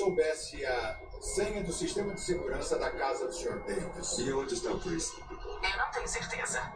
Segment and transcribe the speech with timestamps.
[0.00, 3.62] soubesse a senha do sistema de segurança da casa do Sr.
[3.66, 4.18] Davis.
[4.18, 5.12] E onde está o Chris?
[5.30, 6.72] Eu não tenho certeza.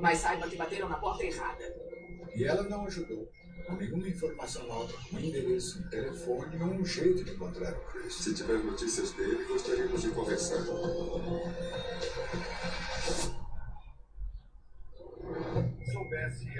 [0.00, 1.62] Mas saiba que bateram na porta errada.
[2.34, 3.30] E ela não ajudou.
[3.68, 8.14] Com nenhuma informação nova, um endereço, um telefone ou um jeito de encontrar o Chris.
[8.14, 10.58] Se tiver notícias dele, gostaríamos de conversar.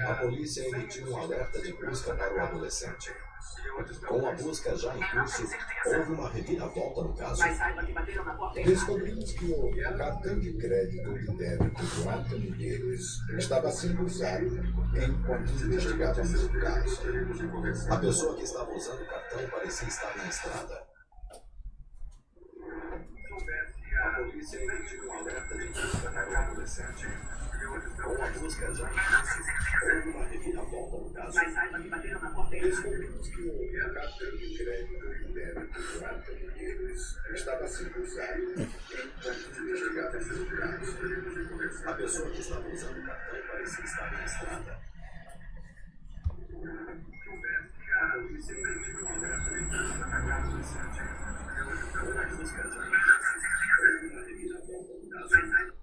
[0.06, 3.12] A polícia emitiu um alerta de busca para o adolescente.
[4.06, 5.42] Com a busca já em curso,
[5.86, 7.42] houve uma reviravolta no caso.
[8.54, 14.46] Descobrimos que o cartão de crédito e débito do Anthony Davis estava sendo usado
[14.96, 17.02] enquanto investigávamos o caso.
[17.90, 20.86] A pessoa que estava usando o cartão parecia estar na estrada.
[24.04, 27.06] A polícia emitiu um alerta de busca para o adolescente.
[27.72, 29.40] Com a busca já curso,
[29.82, 31.34] houve uma reviravolta no caso.
[31.36, 32.70] Mas saiba que bateram na porta errada.
[32.70, 39.60] Descobrimos que o cartão de crédito e débito do Anthony Davis estava sendo usado enquanto
[39.60, 40.86] investigávamos o caso.
[41.86, 44.78] A pessoa que estava usando o cartão parecia estar na estrada.
[47.92, 51.00] A polícia emitiu um alerta de busca para o adolescente.
[51.92, 53.40] Com a busca já em curso,
[53.80, 55.82] houve uma reviravolta no caso.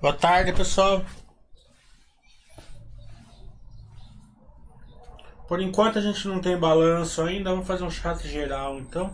[0.00, 1.04] Boa tarde, pessoal.
[5.48, 9.10] Por enquanto a gente não tem balanço ainda, vamos fazer um chat geral então.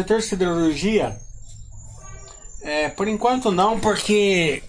[0.00, 1.20] Setor de siderurgia,
[2.62, 4.62] é, por enquanto não, porque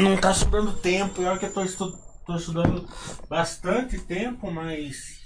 [0.00, 1.20] não tá sobrando tempo.
[1.20, 1.98] E olha que eu tô, estu
[2.34, 2.88] estudando
[3.28, 5.20] bastante tempo, mas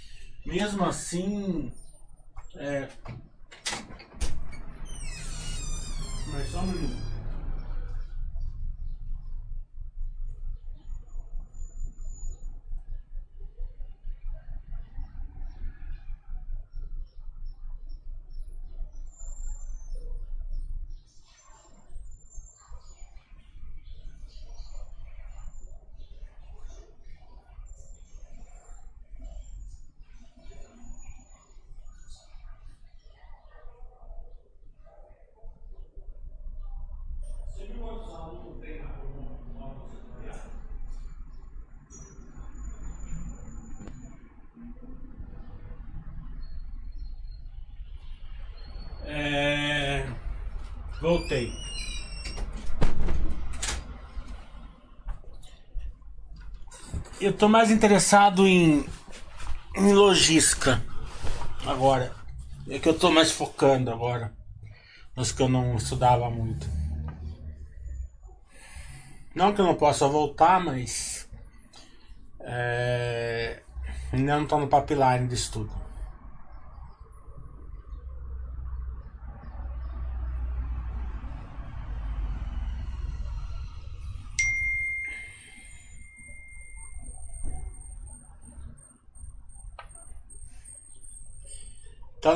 [0.44, 1.72] mesmo assim.
[2.56, 2.88] É...
[6.32, 7.07] Mas só um minuto.
[51.08, 51.50] Voltei.
[57.18, 58.86] Eu tô mais interessado em,
[59.74, 60.84] em logística
[61.66, 62.14] agora.
[62.68, 64.34] É que eu tô mais focando agora.
[65.16, 66.68] Nos que eu não estudava muito.
[69.34, 71.26] Não que eu não possa voltar, mas.
[72.40, 73.62] É,
[74.12, 75.77] ainda não tô no pipeline de estudo.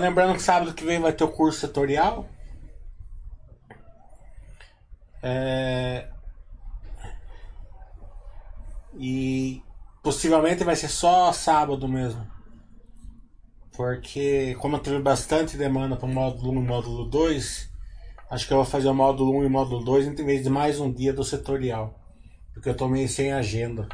[0.02, 2.28] Lembrando que sábado que vem vai ter o curso setorial.
[5.22, 6.08] É...
[8.94, 9.62] E
[10.02, 12.26] possivelmente vai ser só sábado mesmo.
[13.74, 17.70] Porque como eu tive bastante demanda para o módulo 1 e módulo 2,
[18.30, 20.78] acho que eu vou fazer o módulo 1 e módulo 2 em vez de mais
[20.78, 21.98] um dia do setorial.
[22.52, 23.88] Porque eu tô meio sem agenda.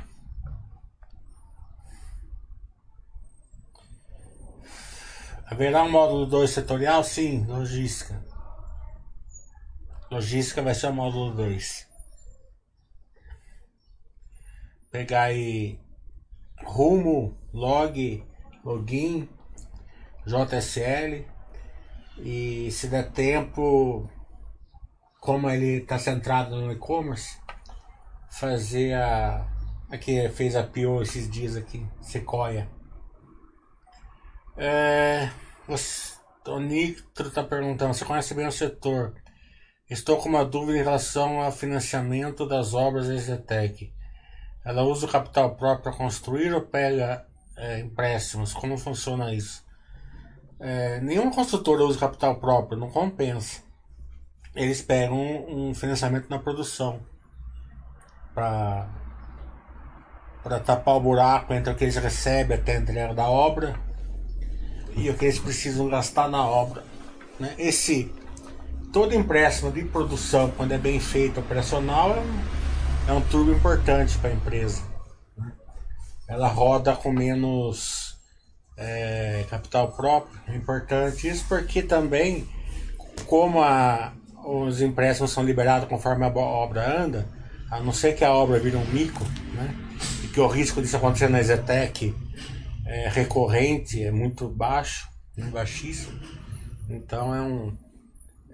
[5.50, 7.02] Haverá um módulo 2 setorial?
[7.02, 8.22] Sim, logística.
[10.10, 11.88] Logística vai ser o módulo 2.
[14.90, 15.80] Pegar aí
[16.62, 18.26] rumo, log,
[18.62, 19.26] login,
[20.26, 21.24] JSL
[22.18, 24.06] e se der tempo,
[25.18, 27.38] como ele está centrado no e-commerce,
[28.30, 29.48] fazer a.
[29.90, 32.68] Aqui fez a PO esses dias aqui, Sequoia.
[34.60, 35.30] É,
[36.48, 39.14] o Nitro tá perguntando, você conhece bem o setor?
[39.88, 43.92] Estou com uma dúvida em relação ao financiamento das obras da Zetec.
[44.64, 47.24] Ela usa o capital próprio para construir ou pega
[47.56, 48.52] é, empréstimos?
[48.52, 49.64] Como funciona isso?
[50.58, 53.62] É, nenhuma construtora usa capital próprio, não compensa.
[54.56, 57.00] Eles pegam um, um financiamento na produção
[58.34, 58.88] para
[60.66, 63.87] tapar o buraco entre o que eles recebem até a entrega da obra
[64.98, 66.82] e o que eles precisam gastar na obra.
[67.38, 67.54] Né?
[67.58, 68.12] Esse
[68.92, 72.40] todo empréstimo de produção, quando é bem feito operacional, é um,
[73.08, 74.82] é um turbo importante para a empresa.
[75.36, 75.52] Né?
[76.26, 78.16] Ela roda com menos
[78.76, 82.48] é, capital próprio, é importante isso porque também,
[83.26, 84.12] como a,
[84.44, 87.28] os empréstimos são liberados conforme a obra anda,
[87.70, 89.74] a não ser que a obra vire um mico, né?
[90.24, 92.14] e que o risco disso acontecer na Zetec
[92.88, 95.06] é recorrente, é muito baixo,
[95.52, 96.18] baixíssimo.
[96.88, 97.76] Então é um,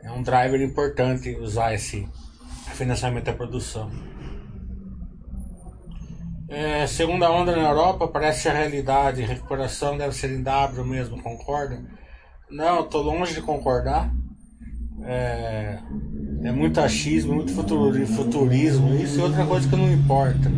[0.02, 2.06] é um driver importante usar esse
[2.75, 3.88] financiamento da produção.
[6.48, 9.22] É, segunda onda na Europa parece a realidade.
[9.22, 11.81] Recuperação deve ser em W mesmo, concorda?
[12.50, 14.12] Não, estou longe de concordar.
[15.04, 15.78] É,
[16.42, 18.94] é muito achismo, muito futurismo.
[18.96, 20.50] Isso é outra coisa que não importa.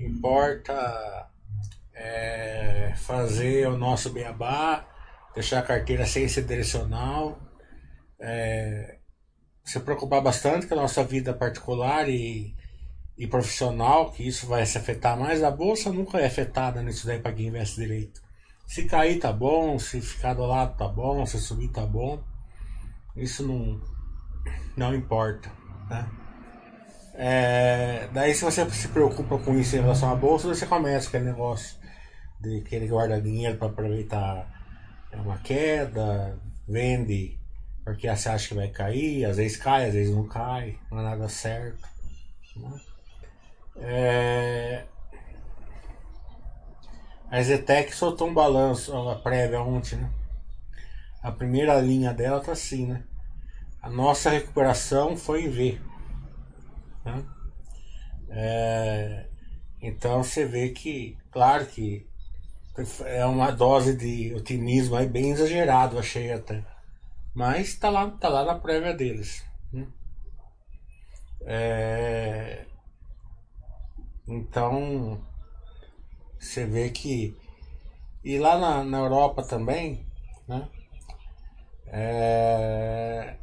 [0.00, 1.13] Importa
[2.04, 4.86] é, fazer o nosso beabá,
[5.34, 7.40] deixar a carteira sem ser direcional
[8.24, 8.98] é,
[9.64, 12.54] se preocupar bastante com a nossa vida particular e,
[13.16, 15.42] e profissional, que isso vai se afetar mais.
[15.42, 18.22] A bolsa nunca é afetada nisso daí para quem investe direito.
[18.66, 22.22] Se cair tá bom, se ficar do lado tá bom, se subir tá bom.
[23.16, 23.80] Isso não,
[24.76, 25.50] não importa.
[25.88, 26.08] Né?
[27.16, 31.24] É, daí se você se preocupa com isso em relação à bolsa, você começa aquele
[31.24, 31.83] negócio
[32.44, 34.48] de querer guardar dinheiro para aproveitar
[35.12, 36.38] uma queda,
[36.68, 37.38] vende
[37.84, 41.02] porque você acha que vai cair, às vezes cai, às vezes não cai, não é
[41.02, 41.86] nada certo.
[42.56, 42.80] Né?
[43.76, 44.84] É...
[47.30, 50.10] A Zetec soltou um balanço, a prévia ontem, né?
[51.22, 53.02] A primeira linha dela tá assim, né?
[53.82, 55.80] A nossa recuperação foi em V.
[57.04, 57.24] Né?
[58.30, 59.26] É...
[59.82, 62.06] Então você vê que, claro que
[63.04, 66.64] é uma dose de otimismo aí bem exagerado, achei até.
[67.34, 69.44] Mas tá lá, tá lá na prévia deles.
[69.72, 69.86] Né?
[71.42, 72.64] É...
[74.26, 75.20] Então
[76.38, 77.36] você vê que.
[78.24, 80.06] E lá na, na Europa também,
[80.48, 80.68] né?
[81.86, 83.36] É...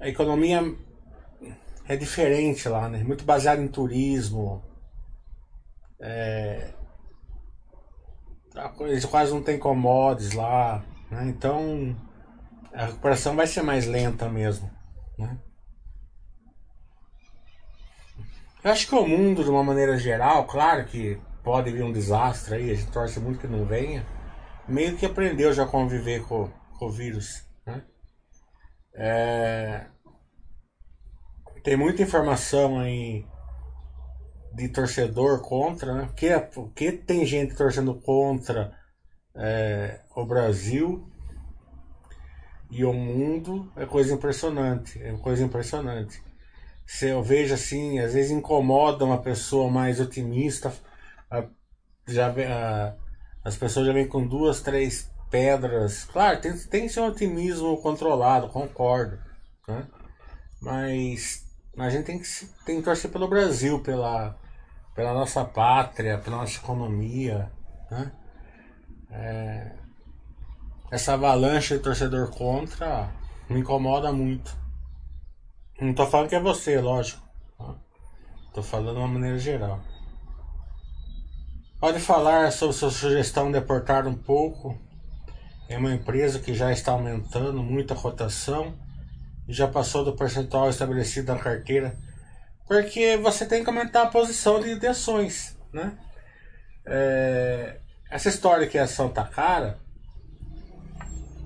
[0.00, 0.60] A economia
[1.86, 3.02] é diferente lá, né?
[3.04, 4.62] Muito baseada em turismo.
[6.00, 6.72] É...
[8.80, 10.84] Eles quase não tem commodities lá.
[11.10, 11.26] Né?
[11.26, 11.96] Então
[12.72, 14.70] a recuperação vai ser mais lenta mesmo.
[15.18, 15.38] Né?
[18.62, 22.56] Eu acho que o mundo, de uma maneira geral, claro que pode vir um desastre
[22.56, 24.06] aí, a gente torce muito que não venha,
[24.68, 27.46] meio que aprendeu já a conviver com, com o vírus.
[27.66, 27.82] Né?
[28.94, 29.86] É...
[31.64, 33.26] Tem muita informação aí
[34.52, 36.06] de torcedor contra, né?
[36.06, 38.72] Porque, porque tem gente torcendo contra
[39.34, 41.08] é, o Brasil
[42.70, 46.22] e o mundo é coisa impressionante, é coisa impressionante.
[46.86, 50.72] Se eu vejo assim, às vezes incomoda uma pessoa mais otimista,
[52.06, 52.34] já
[53.44, 56.04] as pessoas já vêm com duas, três pedras.
[56.04, 59.18] Claro, tem, tem seu otimismo controlado, concordo,
[59.66, 59.86] né?
[60.60, 62.28] Mas, mas a gente tem que,
[62.66, 64.36] tem que torcer pelo Brasil, pela,
[65.00, 67.50] pela nossa pátria, pela nossa economia,
[67.90, 68.12] né?
[69.10, 69.72] É,
[70.90, 73.10] essa avalanche de torcedor contra
[73.48, 74.54] me incomoda muito.
[75.80, 77.26] Não tô falando que é você, lógico.
[77.56, 77.74] Tá?
[78.52, 79.80] Tô falando de uma maneira geral.
[81.80, 84.78] Pode falar sobre sua sugestão de aportar um pouco
[85.70, 88.74] em uma empresa que já está aumentando muito a cotação
[89.48, 91.96] e já passou do percentual estabelecido na carteira.
[92.70, 95.98] Porque você tem que aumentar a posição de, de ações, né?
[96.86, 99.76] É, essa história que a ação tá cara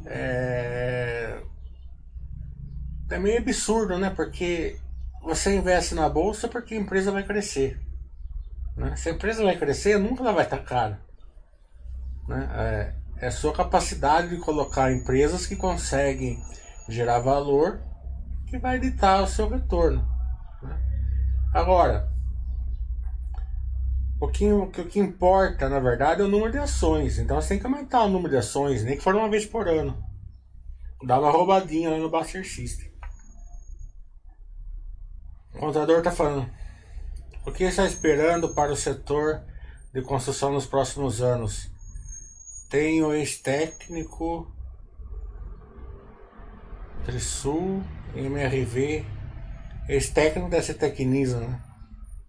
[0.04, 1.40] é...
[3.10, 4.10] é meio absurdo, né?
[4.10, 4.78] Porque
[5.22, 7.80] você investe na bolsa porque a empresa vai crescer.
[8.76, 8.94] Né?
[8.94, 11.00] Se a empresa vai crescer, nunca ela vai estar cara.
[12.28, 12.94] Né?
[13.18, 16.38] É, é a sua capacidade de colocar empresas que conseguem
[16.86, 17.80] gerar valor
[18.46, 20.12] que vai editar o seu retorno.
[21.54, 22.12] Agora,
[24.20, 27.16] o que, o que importa, na verdade, é o número de ações.
[27.16, 29.68] Então você tem que aumentar o número de ações, nem que for uma vez por
[29.68, 29.96] ano.
[31.04, 32.92] Dá uma roubadinha lá no Buster System.
[35.54, 36.50] O contador está falando.
[37.46, 39.44] O que está esperando para o setor
[39.92, 41.70] de construção nos próximos anos?
[42.68, 44.50] Tem o ex-técnico,
[47.04, 47.84] Trisul,
[48.16, 49.13] MRV.
[49.88, 51.60] Ex-técnico deve ser Tecnisa, né?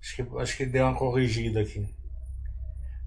[0.01, 1.87] Acho que, acho que deu uma corrigida aqui.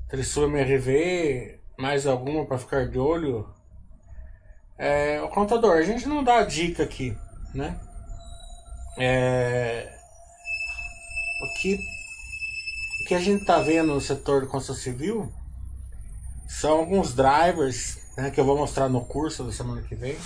[0.09, 3.49] Trisul MRV, mais alguma para ficar de olho?
[4.79, 7.17] É, o contador, a gente não dá dica aqui,
[7.55, 7.79] né?
[8.97, 9.93] É,
[11.43, 15.33] o que o que a gente tá vendo no setor de construção civil
[16.49, 20.17] são alguns drivers né, que eu vou mostrar no curso da semana que vem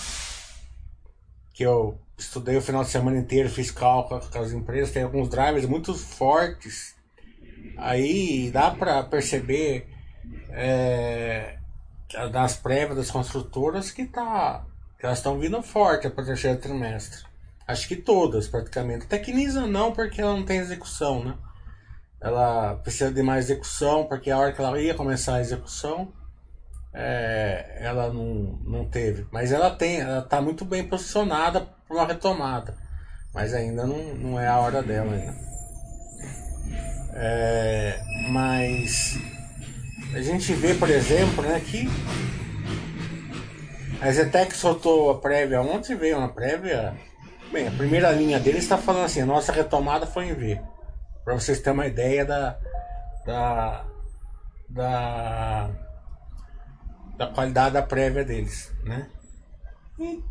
[1.52, 5.28] que eu estudei o final de semana inteiro fiz cálculo com as empresas tem alguns
[5.28, 6.94] drivers muito fortes
[7.76, 9.88] aí dá para perceber
[10.50, 11.58] é,
[12.30, 14.66] das prévias das construtoras que tá
[14.98, 17.32] que elas estão vindo forte para o terceiro trimestre
[17.66, 19.06] Acho que todas, praticamente.
[19.06, 21.34] Tecnisa não, porque ela não tem execução, né?
[22.20, 26.12] Ela precisa de mais execução, porque a hora que ela ia começar a execução,
[26.94, 29.26] é, ela não, não teve.
[29.32, 32.74] Mas ela tem, ela está muito bem posicionada para uma retomada.
[33.34, 35.34] Mas ainda não, não é a hora dela ainda.
[37.14, 39.18] É, mas
[40.14, 41.88] a gente vê, por exemplo, né, que
[44.00, 46.94] a Zetec soltou a prévia ontem, veio uma prévia
[47.52, 50.58] Bem, a primeira linha dele está falando assim: a nossa retomada foi em V.
[51.22, 52.58] Para vocês terem uma ideia da,
[53.26, 53.84] da,
[54.70, 55.70] da,
[57.22, 59.08] da qualidade da prévia deles, né?
[59.98, 60.22] E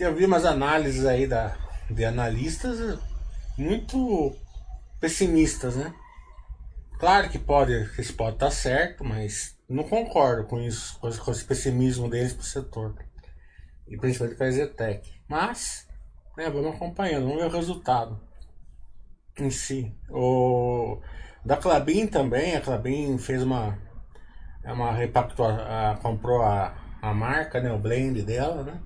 [0.00, 1.56] eu vi umas análises aí da,
[1.88, 2.98] de analistas
[3.56, 4.36] muito
[5.00, 5.94] pessimistas, né?
[6.98, 11.44] Claro que pode, que isso pode estar certo, mas não concordo com isso, com, esse
[11.44, 12.94] pessimismo deles para o setor.
[13.86, 15.08] E principalmente com a Zetec.
[15.28, 15.86] Mas
[16.36, 18.20] né, vamos acompanhando, vamos ver o resultado
[19.38, 19.94] em si.
[20.10, 21.00] O
[21.44, 23.78] da Clabin também, a Clabin fez uma
[24.62, 28.80] é uma repactua, comprou a, a marca, né, o blend dela, né?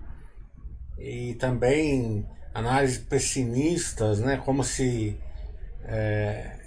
[0.98, 5.18] E também análises pessimistas, né, como se
[5.84, 6.58] é,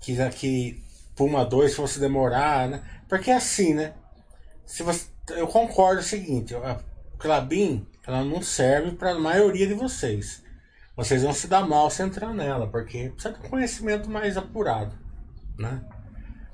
[0.00, 2.82] que que Puma 2 fosse demorar, né?
[3.08, 3.94] Porque é assim, né?
[4.64, 6.78] Se você, eu concordo o seguinte, a
[7.18, 10.42] Clabin ela não serve para a maioria de vocês.
[10.96, 14.96] Vocês vão se dar mal se entrar nela, porque precisa de um conhecimento mais apurado,
[15.58, 15.82] né?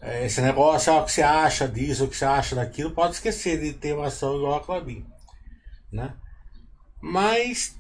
[0.05, 3.15] É, esse negócio, ó, o que você acha disso, o que você acha daquilo, pode
[3.15, 5.03] esquecer de ter uma ação igual a Clabin,
[5.91, 6.13] né?
[7.01, 7.75] Mas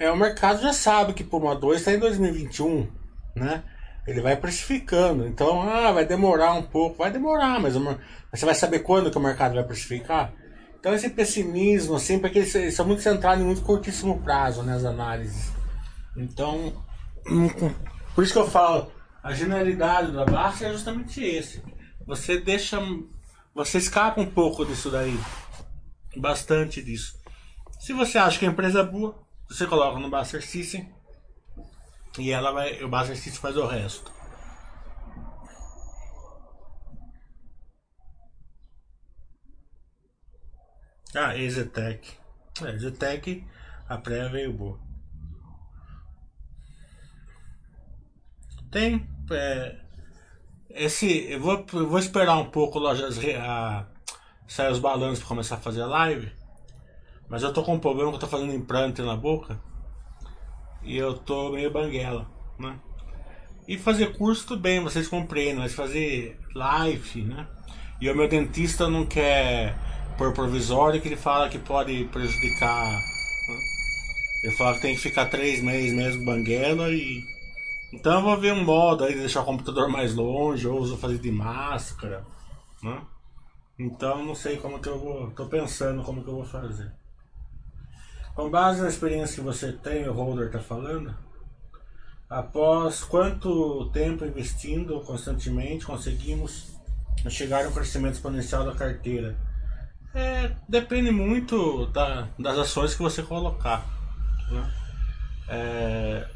[0.00, 2.90] é, o mercado já sabe que por uma 2 está em 2021,
[3.36, 3.62] né?
[4.04, 5.28] Ele vai precificando.
[5.28, 9.20] Então, ah, vai demorar um pouco, vai demorar, mas você vai saber quando que o
[9.20, 10.32] mercado vai precificar?
[10.80, 14.74] Então esse pessimismo, assim, porque eles, eles são muito centrados em muito curtíssimo prazo, né,
[14.74, 15.52] as análises.
[16.16, 16.72] Então,
[18.12, 18.90] por isso que eu falo,
[19.22, 21.62] a generalidade da Basta é justamente esse.
[22.06, 22.78] Você deixa,
[23.54, 25.18] você escapa um pouco disso daí,
[26.16, 27.18] bastante disso.
[27.78, 30.92] Se você acha que a empresa é boa, você coloca no Buster System
[32.18, 34.12] e ela vai, o Buster System faz o resto.
[41.14, 42.18] Ah, Exetec.
[42.62, 43.44] É, Exetec,
[43.88, 44.89] a pré veio boa.
[48.70, 49.08] Tem.
[49.30, 49.76] É,
[50.70, 51.26] esse.
[51.30, 53.86] Eu vou, eu vou esperar um pouco lojas a,
[54.46, 56.30] sair os balanços para começar a fazer a live.
[57.28, 59.58] Mas eu tô com um problema que eu tô fazendo implante na boca.
[60.82, 62.26] E eu tô meio banguela,
[62.58, 62.78] né?
[63.68, 67.46] E fazer curso tudo bem, vocês compreendem, mas fazer live, né?
[68.00, 69.76] E o meu dentista não quer
[70.16, 72.90] por provisório que ele fala que pode prejudicar.
[72.92, 73.58] Né?
[74.42, 77.22] Ele fala que tem que ficar três meses mesmo banguela e.
[77.92, 80.96] Então eu vou ver um modo aí de deixar o computador mais longe, ou uso
[80.96, 82.24] fazer de máscara.
[82.82, 83.00] Né?
[83.78, 85.30] Então não sei como que eu vou.
[85.32, 86.92] tô pensando como que eu vou fazer.
[88.34, 91.14] Com base na experiência que você tem, o holder está falando,
[92.28, 96.78] após quanto tempo investindo constantemente conseguimos
[97.28, 99.36] chegar ao crescimento exponencial da carteira?
[100.14, 103.84] É, depende muito da, das ações que você colocar.
[104.50, 104.72] Né?
[105.48, 106.28] É,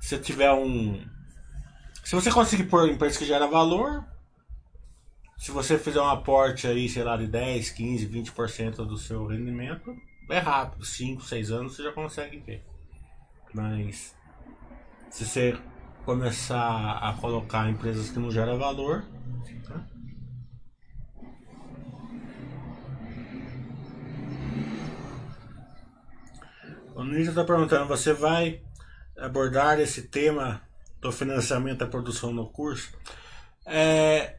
[0.00, 1.04] se tiver um.
[2.02, 4.04] Se você conseguir pôr empresa que gera valor,
[5.36, 9.94] se você fizer um aporte aí, sei lá, de 10, 15, 20% do seu rendimento,
[10.30, 12.64] é rápido, 5, 6 anos você já consegue ver.
[13.52, 14.14] Mas
[15.10, 15.56] se você
[16.04, 19.04] começar a colocar empresas que não geram valor,
[19.68, 19.86] né?
[26.94, 28.60] O Ninja está perguntando, você vai
[29.20, 30.62] abordar esse tema
[31.00, 32.92] do financiamento da produção no curso?
[33.66, 34.36] É,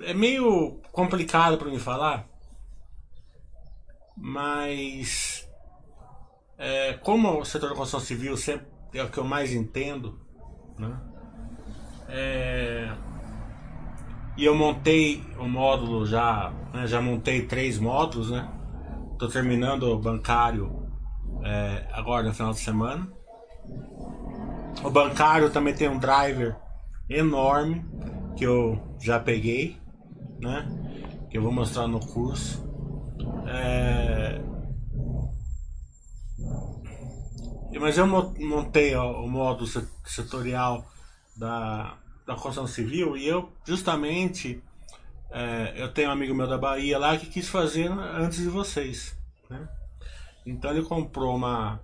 [0.00, 2.26] é meio complicado para mim falar,
[4.16, 5.48] mas
[6.58, 10.20] é, como o setor da construção civil sempre é o que eu mais entendo,
[10.78, 11.00] né?
[12.08, 12.94] É,
[14.36, 18.50] e eu montei o módulo já, né, já montei três módulos, né?
[19.18, 20.81] Tô terminando o bancário
[21.42, 23.08] é, agora no final de semana.
[24.82, 26.56] O bancário também tem um driver
[27.08, 27.84] enorme
[28.36, 29.78] que eu já peguei,
[30.40, 30.66] né?
[31.30, 32.62] Que eu vou mostrar no curso.
[33.46, 34.40] É...
[37.78, 39.66] Mas eu montei ó, o modo
[40.06, 40.86] setorial
[41.36, 44.62] da, da construção civil e eu justamente
[45.32, 49.16] é, eu tenho um amigo meu da Bahia lá que quis fazer antes de vocês.
[49.48, 49.66] Né?
[50.44, 51.80] Então ele comprou uma.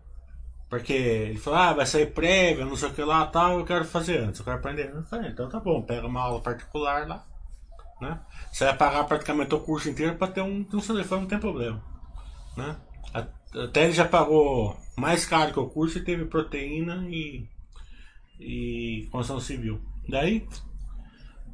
[0.69, 3.85] Porque ele falou, ah, vai sair prévia, não sei o que lá tal, eu quero
[3.87, 4.91] fazer antes, eu quero aprender.
[4.95, 7.25] Eu falei, então tá bom, pega uma aula particular lá.
[8.01, 8.21] Né?
[8.53, 11.83] Você vai pagar praticamente o curso inteiro para ter um, um telefone, não tem problema.
[12.57, 12.77] Né?
[13.55, 17.49] Até ele já pagou mais caro que o curso e teve proteína e,
[18.39, 19.81] e construção civil.
[20.07, 20.47] Daí,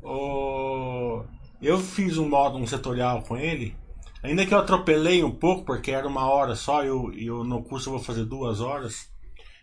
[0.03, 1.25] o,
[1.63, 3.77] eu fiz um modo, um setorial com ele,
[4.25, 7.63] ainda que eu atropelei um pouco, porque era uma hora só e eu, eu, no
[7.63, 9.13] curso eu vou fazer duas horas.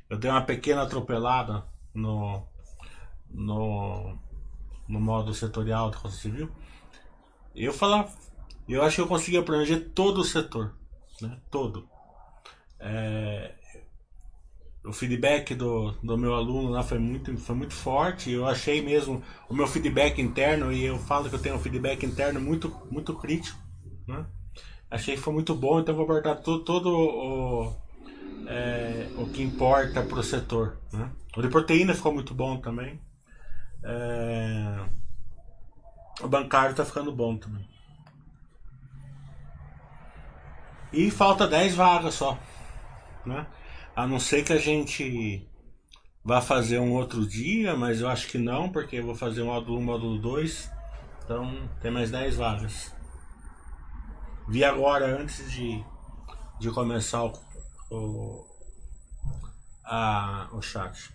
[0.08, 2.46] Eu dei uma pequena atropelada no,
[3.30, 4.18] no,
[4.88, 6.52] no modo setorial de construção civil.
[7.56, 8.08] Eu falar,
[8.70, 10.76] eu acho que eu consegui abranger todo o setor,
[11.22, 11.38] né?
[11.50, 11.90] Todo.
[12.80, 13.56] É,
[14.86, 18.32] o feedback do, do meu aluno lá foi muito, foi muito forte.
[18.32, 22.06] Eu achei mesmo o meu feedback interno, e eu falo que eu tenho um feedback
[22.06, 23.60] interno muito, muito crítico.
[24.08, 24.26] Né?
[24.92, 27.74] Achei que foi muito bom, então vou abordar todo, todo o,
[28.46, 30.78] é, o que importa para o setor.
[30.92, 31.10] Né?
[31.38, 33.00] O de proteína ficou muito bom também.
[33.82, 34.86] É,
[36.22, 37.66] o bancário está ficando bom também.
[40.92, 42.38] E falta 10 vagas só.
[43.26, 43.48] Né?
[43.96, 45.48] A não ser que a gente
[46.22, 49.80] vá fazer um outro dia, mas eu acho que não, porque eu vou fazer módulo
[49.80, 50.70] 1, módulo 2.
[51.24, 53.01] Então tem mais 10 vagas.
[54.48, 55.84] Vi agora antes de,
[56.60, 57.34] de começar o,
[57.90, 58.46] o,
[59.86, 61.12] a, o chat.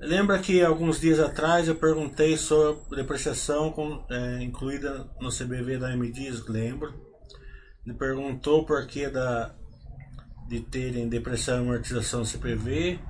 [0.00, 5.96] Lembra que alguns dias atrás eu perguntei sobre depreciação com, é, incluída no CBV da
[5.96, 6.46] MDIS?
[6.46, 6.94] Lembro.
[7.84, 9.52] Ele perguntou por que da,
[10.46, 13.00] de terem depreciação e amortização CPV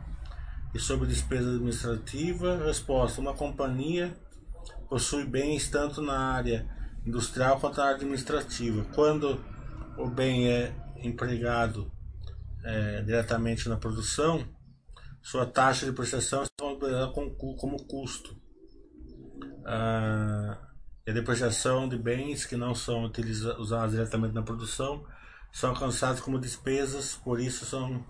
[0.74, 2.64] e sobre despesa administrativa.
[2.64, 4.16] Resposta: Uma companhia
[4.88, 6.77] possui bens tanto na área
[7.08, 8.84] industrial quanto área administrativa.
[8.94, 9.42] Quando
[9.96, 11.90] o bem é empregado
[12.64, 14.46] é, diretamente na produção,
[15.22, 18.36] sua taxa de prestação é considerada como custo.
[19.64, 20.58] Ah,
[21.06, 23.10] a depreciação de bens que não são
[23.58, 25.04] usados diretamente na produção
[25.50, 28.04] são alcançados como despesas, por isso são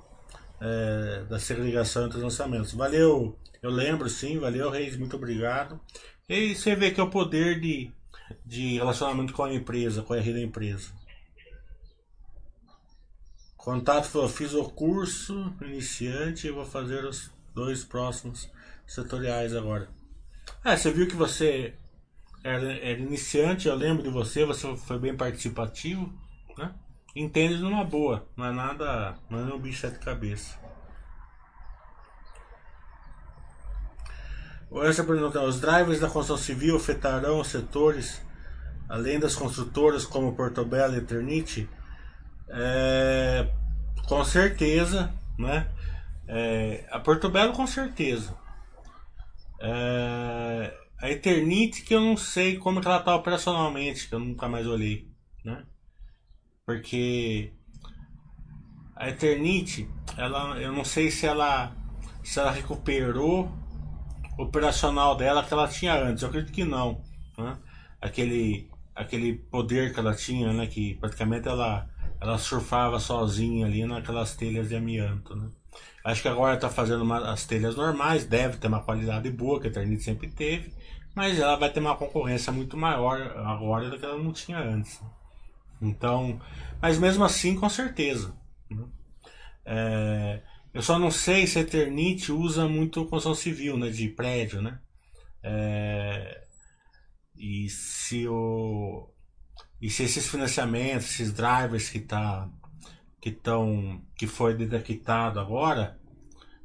[0.61, 2.72] é, da segregação entre os lançamentos.
[2.72, 5.80] Valeu, eu lembro sim, valeu Reis, muito obrigado.
[6.28, 7.92] E você vê que é o poder de,
[8.44, 10.92] de relacionamento com a empresa, com a RD da empresa.
[13.56, 18.50] Contato falou, fiz o curso iniciante e vou fazer os dois próximos
[18.86, 19.88] setoriais agora.
[20.64, 21.74] Ah, você viu que você
[22.42, 26.12] era, era iniciante, eu lembro de você, você foi bem participativo,
[26.56, 26.74] né?
[27.14, 30.58] Entende numa boa, não é nada, não é um bicho de cabeça.
[34.85, 38.20] Essa pergunta, os drivers da construção civil afetarão os setores,
[38.88, 41.68] além das construtoras como Portobello e Eternity?
[42.48, 43.50] É,
[44.07, 45.68] com certeza, né?
[46.26, 48.37] É, a Portobello com certeza.
[49.61, 54.66] É, a Eternity que eu não sei como ela está operacionalmente, que eu nunca mais
[54.66, 55.11] olhei,
[55.42, 55.64] né?
[56.66, 57.54] Porque
[58.94, 61.74] a Eternity, ela, eu não sei se ela
[62.22, 63.50] se ela recuperou
[64.38, 66.22] operacional dela que ela tinha antes.
[66.22, 67.03] Eu acredito que não,
[67.37, 67.59] né?
[68.01, 71.88] Aquele aquele poder que ela tinha, né, que praticamente ela
[72.20, 75.48] ela surfava sozinha ali naquelas telhas de amianto, né?
[76.05, 79.66] Acho que agora está fazendo uma, as telhas normais, deve ter uma qualidade boa, que
[79.66, 80.72] a Eternity sempre teve,
[81.14, 85.01] mas ela vai ter uma concorrência muito maior agora do que ela não tinha antes.
[85.81, 86.40] Então,
[86.81, 88.35] mas mesmo assim, com certeza.
[88.70, 88.85] Né?
[89.64, 90.42] É,
[90.74, 94.81] eu só não sei se a Eternity usa muito construção civil, né, de prédio, né?
[95.42, 96.46] É,
[97.37, 99.09] e se o
[99.81, 102.50] E se esses financiamentos, esses drivers que tá
[103.20, 105.98] que estão que foi detectado agora,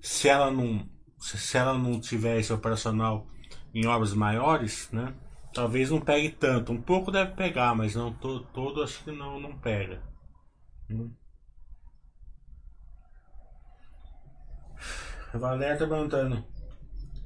[0.01, 0.87] se ela não
[1.19, 3.27] se ela não tiver esse operacional
[3.73, 5.15] em obras maiores, né?
[5.53, 6.71] Talvez não pegue tanto.
[6.71, 10.01] Um pouco deve pegar, mas não todo, todo acho que não não pega.
[10.89, 11.13] Hum.
[15.37, 16.43] Valéria tá perguntando.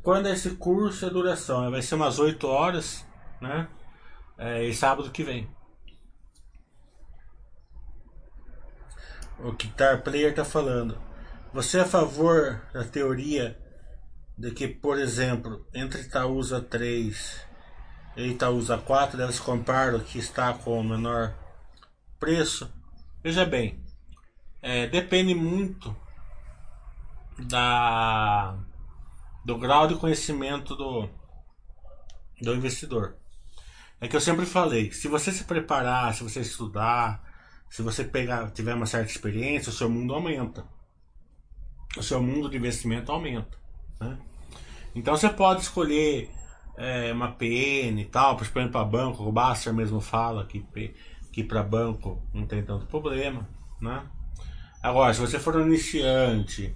[0.02, 1.70] Quando é esse curso e a duração?
[1.70, 3.06] Vai ser umas 8 horas,
[3.42, 3.68] né?
[4.38, 5.50] É, e sábado que vem.
[9.40, 10.98] O Guitar Player tá falando.
[11.54, 13.58] Você é a favor da teoria
[14.38, 17.46] de que, por exemplo, entre Itaúsa 3
[18.16, 21.36] e Itaúsa 4 elas comparam que está com o menor
[22.20, 22.72] preço?
[23.24, 23.84] Veja bem,
[24.62, 25.96] é, depende muito
[27.40, 28.58] da
[29.46, 31.08] do grau de conhecimento do,
[32.42, 33.16] do investidor.
[34.02, 37.24] É que eu sempre falei, se você se preparar, se você estudar,
[37.70, 40.66] se você pegar, tiver uma certa experiência, o seu mundo aumenta.
[41.98, 43.58] O seu mundo de investimento aumenta.
[44.00, 44.18] Né?
[44.94, 46.30] Então você pode escolher
[46.78, 50.66] é, uma PN e tal, por exemplo, para banco, o Baster mesmo fala que,
[51.32, 53.48] que para banco não tem tanto problema.
[53.82, 54.06] Né?
[54.84, 56.76] Agora, se você for um iniciante,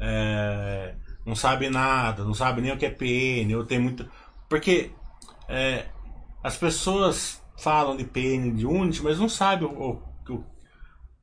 [0.00, 4.08] é, não sabe nada, não sabe nem o que é PN, ou tem muito.
[4.48, 4.90] Porque
[5.48, 5.86] é,
[6.42, 10.44] as pessoas falam de PN de Unity, mas não sabem o, o,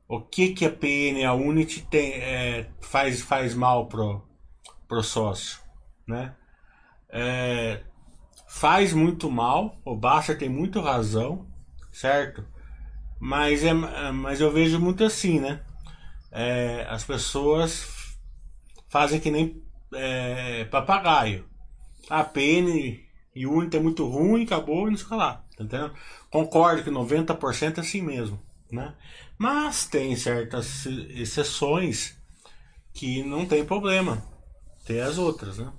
[0.08, 4.28] o que, que a PN, a Unity tem, é, faz, faz mal pro,
[4.88, 5.60] pro sócio.
[6.08, 6.36] Né?
[7.10, 7.82] É,
[8.48, 11.48] faz muito mal, o Basta tem muito razão,
[11.92, 12.46] certo?
[13.20, 13.74] Mas, é,
[14.12, 15.62] mas eu vejo muito assim, né?
[16.32, 18.01] É, as pessoas
[18.92, 21.46] fazem que nem é, papagaio.
[22.10, 23.00] A PN
[23.34, 25.44] e o Unity é muito ruim, acabou e não sei lá.
[25.56, 25.94] Tá entendendo?
[26.30, 28.40] Concordo que 90% é assim mesmo.
[28.70, 28.94] Né?
[29.38, 32.18] Mas tem certas exceções
[32.94, 34.22] que não tem problema.
[34.86, 35.72] Tem as outras, né?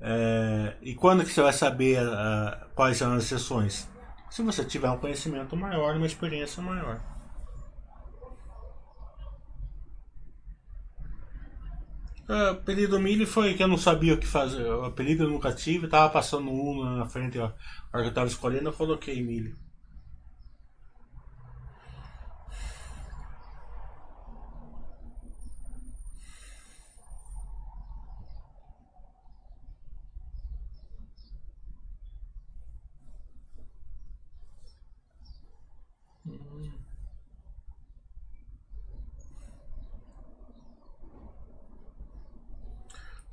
[0.00, 3.88] É, e quando que você vai saber uh, quais são as exceções?
[4.28, 7.00] Se você tiver um conhecimento maior, uma experiência maior.
[12.28, 14.64] O é, apelido Milho foi que eu não sabia o que fazer.
[14.64, 17.46] O apelido eu nunca tive, tava passando um na frente, ó.
[17.46, 17.52] A
[17.92, 19.54] hora que eu tava escolhendo, eu coloquei Milho.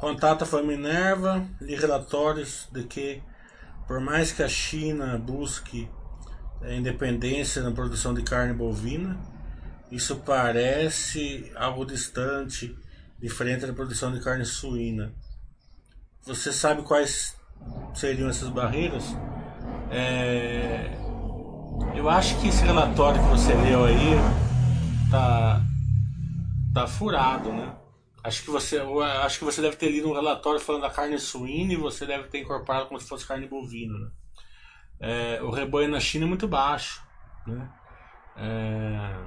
[0.01, 3.21] Contata foi Minerva e relatórios de que,
[3.87, 5.87] por mais que a China busque
[6.59, 9.15] a independência na produção de carne bovina,
[9.91, 12.75] isso parece algo distante,
[13.19, 15.13] diferente da produção de carne suína.
[16.25, 17.35] Você sabe quais
[17.93, 19.03] seriam essas barreiras?
[19.91, 20.97] É...
[21.95, 24.15] Eu acho que esse relatório que você leu aí
[25.11, 25.61] tá,
[26.73, 27.80] tá furado, né?
[28.23, 28.79] Acho que você,
[29.23, 32.27] acho que você deve ter lido um relatório falando da carne suína e você deve
[32.27, 33.97] ter incorporado como se fosse carne bovina.
[33.97, 34.11] Né?
[34.99, 37.03] É, o rebanho na China é muito baixo.
[37.47, 37.73] Né?
[38.37, 39.23] É,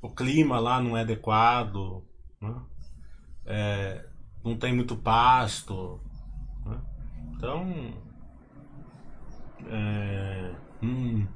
[0.00, 2.02] o clima lá não é adequado.
[2.40, 2.62] Né?
[3.44, 4.08] É,
[4.42, 6.00] não tem muito pasto.
[6.64, 6.80] Né?
[7.34, 8.02] Então.
[10.82, 11.26] Hum,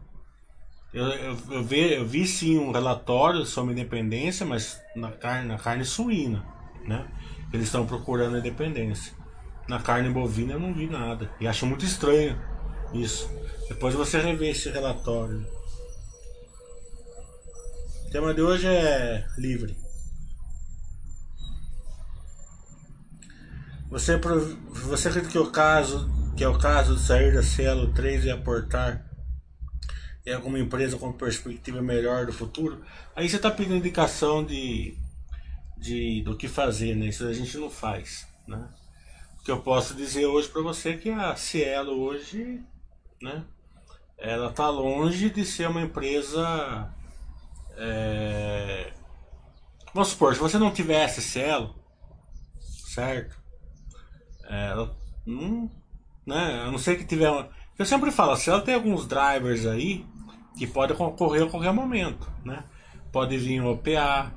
[0.93, 5.59] eu, eu, eu, vi, eu vi sim um relatório sobre independência, mas na carne, na
[5.59, 6.45] carne suína,
[6.87, 7.07] né?
[7.53, 9.13] Eles estão procurando independência.
[9.69, 11.31] Na carne bovina eu não vi nada.
[11.41, 12.39] E acho muito estranho
[12.93, 13.31] isso.
[13.69, 15.47] Depois você revê esse relatório.
[18.07, 19.77] O tema de hoje é livre.
[23.91, 24.19] Você,
[24.87, 28.31] você acredita que o caso que é o caso de sair da Cielo 3 e
[28.31, 29.05] aportar
[30.29, 32.83] em alguma empresa com perspectiva melhor do futuro,
[33.17, 34.95] aí você está pedindo indicação de,
[35.77, 37.07] de do que fazer, né?
[37.07, 38.69] Isso a gente não faz, né?
[39.41, 42.61] O que eu posso dizer hoje para você é que a Cielo hoje,
[43.23, 43.43] né?
[44.19, 46.93] Ela está longe de ser uma empresa
[47.79, 48.93] é...
[49.95, 51.75] Vamos supor, se você não tivesse Cielo,
[52.61, 53.35] certo?
[54.47, 55.71] Ela não,
[56.27, 56.65] né?
[56.67, 57.49] A não ser que tiver uma...
[57.79, 60.05] Eu sempre falo, se ela tem alguns drivers aí
[60.59, 62.65] que pode ocorrer a qualquer momento, né?
[63.13, 64.33] Pode vir um OPA,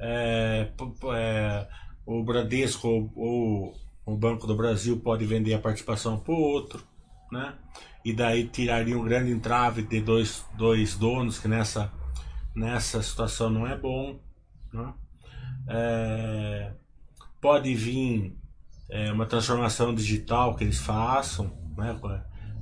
[0.00, 0.68] é,
[1.14, 1.68] é,
[2.06, 6.82] o Bradesco ou, ou, o Banco do Brasil pode vender a participação para o outro,
[7.30, 7.54] né?
[8.04, 11.92] E daí tiraria um grande entrave de dois, dois donos, que nessa,
[12.54, 14.18] nessa situação não é bom.
[14.72, 14.94] Né?
[15.68, 16.72] É,
[17.40, 18.36] pode vir
[18.88, 21.98] é, uma transformação digital que eles façam, né?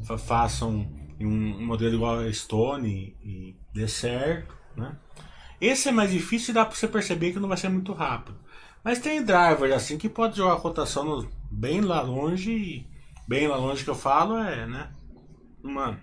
[0.02, 4.54] Fa- façam em um modelo igual a Stone e, dê certo.
[4.76, 4.96] Né?
[5.60, 8.36] Esse é mais difícil e dá para você perceber que não vai ser muito rápido.
[8.82, 12.50] Mas tem drivers assim que pode jogar a rotação no- bem lá longe.
[12.52, 12.86] e
[13.26, 14.92] Bem lá longe que eu falo é, né?
[15.62, 15.98] Mano.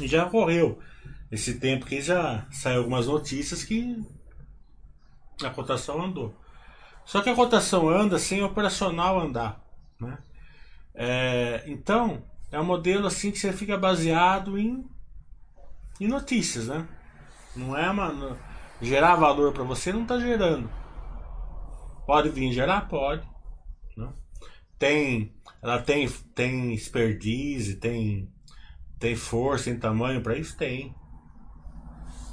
[0.00, 0.80] E já ocorreu
[1.30, 4.02] esse tempo que já saiu algumas notícias que
[5.44, 6.34] a cotação andou.
[7.04, 9.64] Só que a cotação anda sem o operacional andar,
[10.00, 10.18] né?
[10.94, 14.84] É, então, é um modelo assim que você fica baseado em,
[16.00, 16.86] em notícias, né?
[17.54, 18.38] Não é uma.
[18.80, 20.70] gerar valor para você não está gerando.
[22.06, 22.88] Pode vir gerar?
[22.88, 23.28] Pode.
[23.96, 24.10] né?
[24.78, 28.32] Tem, ela tem, tem expertise, tem,
[28.98, 30.56] tem força, tem tamanho para isso?
[30.56, 30.94] Tem.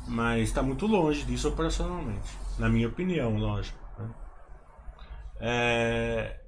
[0.07, 2.29] Mas está muito longe disso operacionalmente.
[2.57, 3.77] Na minha opinião, lógico.
[3.97, 4.13] né?
[5.41, 6.44] É,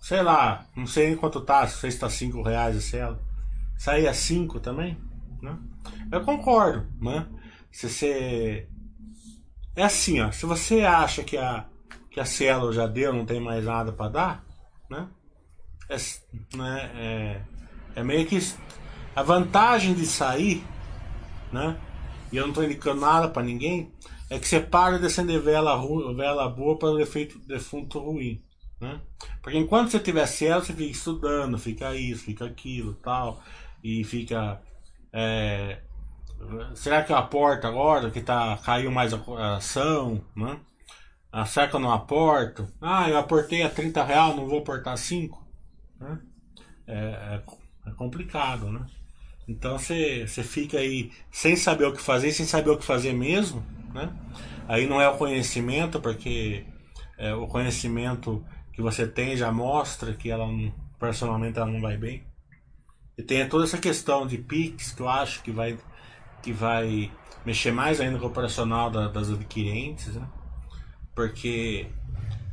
[0.00, 3.20] sei lá, não sei quanto tá, se está 5 reais a cela.
[4.08, 4.98] A 5 também?
[5.42, 5.56] Né?
[6.10, 7.26] Eu concordo, né?
[7.70, 8.68] Se você.
[9.76, 10.30] É assim, ó.
[10.32, 11.66] Se você acha que a,
[12.10, 14.44] que a Cielo já deu, não tem mais nada para dar,
[14.88, 15.08] né?
[15.88, 15.96] É,
[16.56, 16.90] né?
[16.94, 17.40] É,
[17.96, 18.38] é meio que
[19.14, 20.64] a vantagem de sair,
[21.52, 21.78] né?
[22.32, 23.92] E eu não tô indicando nada para ninguém,
[24.28, 25.76] é que você para de acender vela,
[26.14, 28.40] vela boa para o efeito defunto ruim,
[28.80, 29.00] né?
[29.42, 33.42] Porque enquanto você tiver Cielo, você fica estudando, fica isso, fica aquilo, tal,
[33.82, 34.60] e fica
[35.12, 35.80] é,
[36.74, 40.58] será que eu aporto agora que tá caiu mais a ação, né?
[41.32, 42.68] Ah, será que eu não aporto?
[42.80, 45.46] Ah, eu aportei a 30 real, não vou aportar 5?
[46.00, 46.18] Né?
[46.88, 47.42] É, é,
[47.86, 48.84] é complicado, né?
[49.46, 53.64] Então você fica aí sem saber o que fazer, sem saber o que fazer mesmo,
[53.94, 54.12] né?
[54.66, 56.64] Aí não é o conhecimento, porque
[57.18, 58.44] é, o conhecimento
[58.80, 62.24] que você tem já mostra que ela não, personalmente ela não vai bem.
[63.16, 65.78] E tem toda essa questão de PIX que eu acho que vai,
[66.42, 67.10] que vai
[67.44, 70.26] mexer mais ainda com o operacional da- das adquirentes, né?
[71.14, 71.86] Porque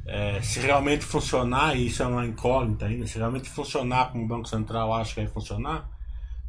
[0.05, 4.27] é, se realmente funcionar, e isso é uma incógnita ainda, se realmente funcionar como o
[4.27, 5.89] Banco Central acha que vai funcionar,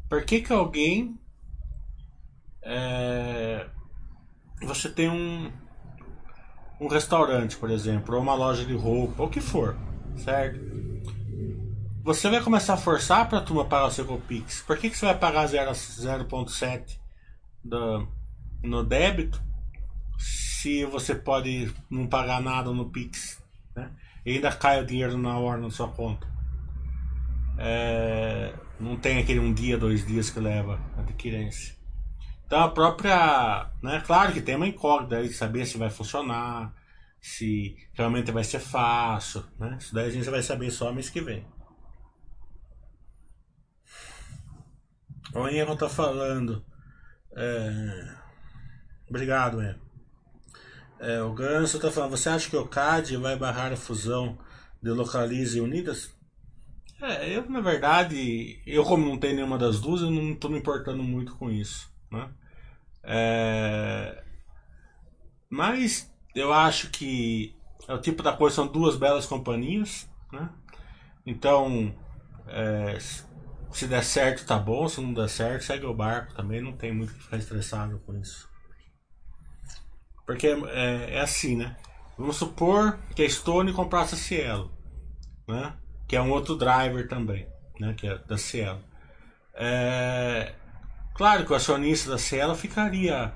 [0.09, 1.17] por que que alguém
[2.61, 3.67] é,
[4.61, 5.51] você tem um
[6.79, 9.75] um restaurante, por exemplo, ou uma loja de roupa, ou o que for,
[10.17, 10.59] certo?
[12.03, 14.61] Você vai começar a forçar para a turma pagar o seu Copix.
[14.61, 16.99] Por que, que você vai pagar 0 0,7
[17.63, 18.07] do-
[18.63, 19.41] no débito
[20.17, 23.41] se você pode não pagar nada no Pix?
[23.75, 23.91] Né?
[24.25, 26.27] E ainda cai o dinheiro na hora na sua conta.
[27.57, 31.75] É, não tem aquele um dia, dois dias que leva a adquirência.
[32.49, 33.69] Então a própria.
[33.79, 36.73] Né, claro que tem uma incógnita aí de saber se vai funcionar,
[37.21, 39.45] se realmente vai ser fácil.
[39.59, 39.77] Né?
[39.79, 41.45] Isso daí a gente vai saber só mês que vem.
[45.31, 46.65] O Enio tá falando.
[47.35, 48.15] É...
[49.07, 49.79] Obrigado, Enio.
[50.99, 54.39] É, o Ganso tá falando, você acha que o CAD vai barrar a fusão
[54.81, 56.11] de Localize e Unidas?
[56.99, 60.57] É, eu na verdade, eu como não tenho nenhuma das duas, eu não tô me
[60.57, 62.27] importando muito com isso, né?
[63.11, 64.23] É...
[65.49, 70.47] Mas eu acho que é o tipo da coisa, são duas belas companhias, né?
[71.25, 71.95] Então,
[72.47, 74.87] é, se der certo, tá bom.
[74.87, 76.61] Se não der certo, segue o barco também.
[76.61, 78.47] Não tem muito que ficar estressado com isso.
[80.25, 81.75] Porque é, é assim, né?
[82.15, 84.71] Vamos supor que a Stone comprasse a Cielo,
[85.47, 85.75] né?
[86.07, 87.47] Que é um outro driver também,
[87.79, 87.95] né?
[87.95, 88.83] Que é da Cielo.
[89.55, 90.53] É,
[91.19, 93.33] claro que o acionista da Cielo ficaria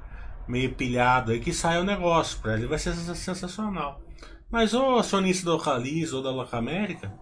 [0.48, 2.40] meio pilhado aí que sai o negócio.
[2.40, 4.02] Para ele vai ser sensacional.
[4.50, 7.14] Mas o acionista da Localiza ou da Locamérica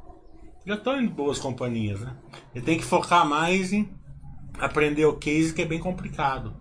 [0.64, 2.16] já estão em boas companhias, né?
[2.54, 3.90] Ele tem que focar mais em
[4.60, 6.56] aprender o case que é bem complicado,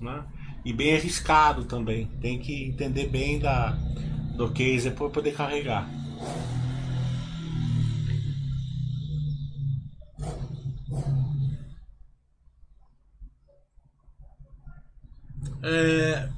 [0.00, 0.24] né?
[0.64, 2.06] E bem arriscado também.
[2.22, 3.76] Tem que entender bem da,
[4.34, 5.86] do case para poder carregar.
[15.62, 16.28] É,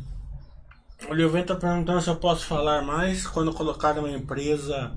[1.08, 4.94] o Lioven está perguntando se eu posso falar mais quando colocar uma empresa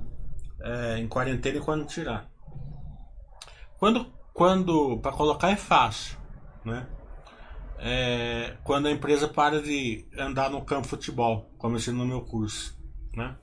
[0.60, 2.30] é, em quarentena e quando tirar.
[3.80, 6.18] Quando, quando para colocar é fácil,
[6.66, 6.88] né?
[7.80, 12.22] É, quando a empresa para de andar no campo futebol, como eu ensino no meu
[12.22, 12.78] curso,
[13.14, 13.36] né?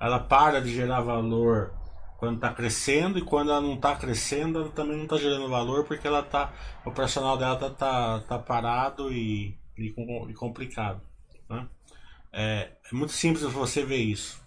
[0.00, 1.72] Ela para de gerar valor
[2.18, 5.84] quando está crescendo e quando ela não está crescendo, ela também não está gerando valor
[5.84, 6.52] porque ela tá,
[6.84, 9.94] o operacional dela está tá, tá parado e, e,
[10.28, 11.00] e complicado.
[11.48, 11.66] Né?
[12.32, 14.40] É, é, muito simples você ver isso.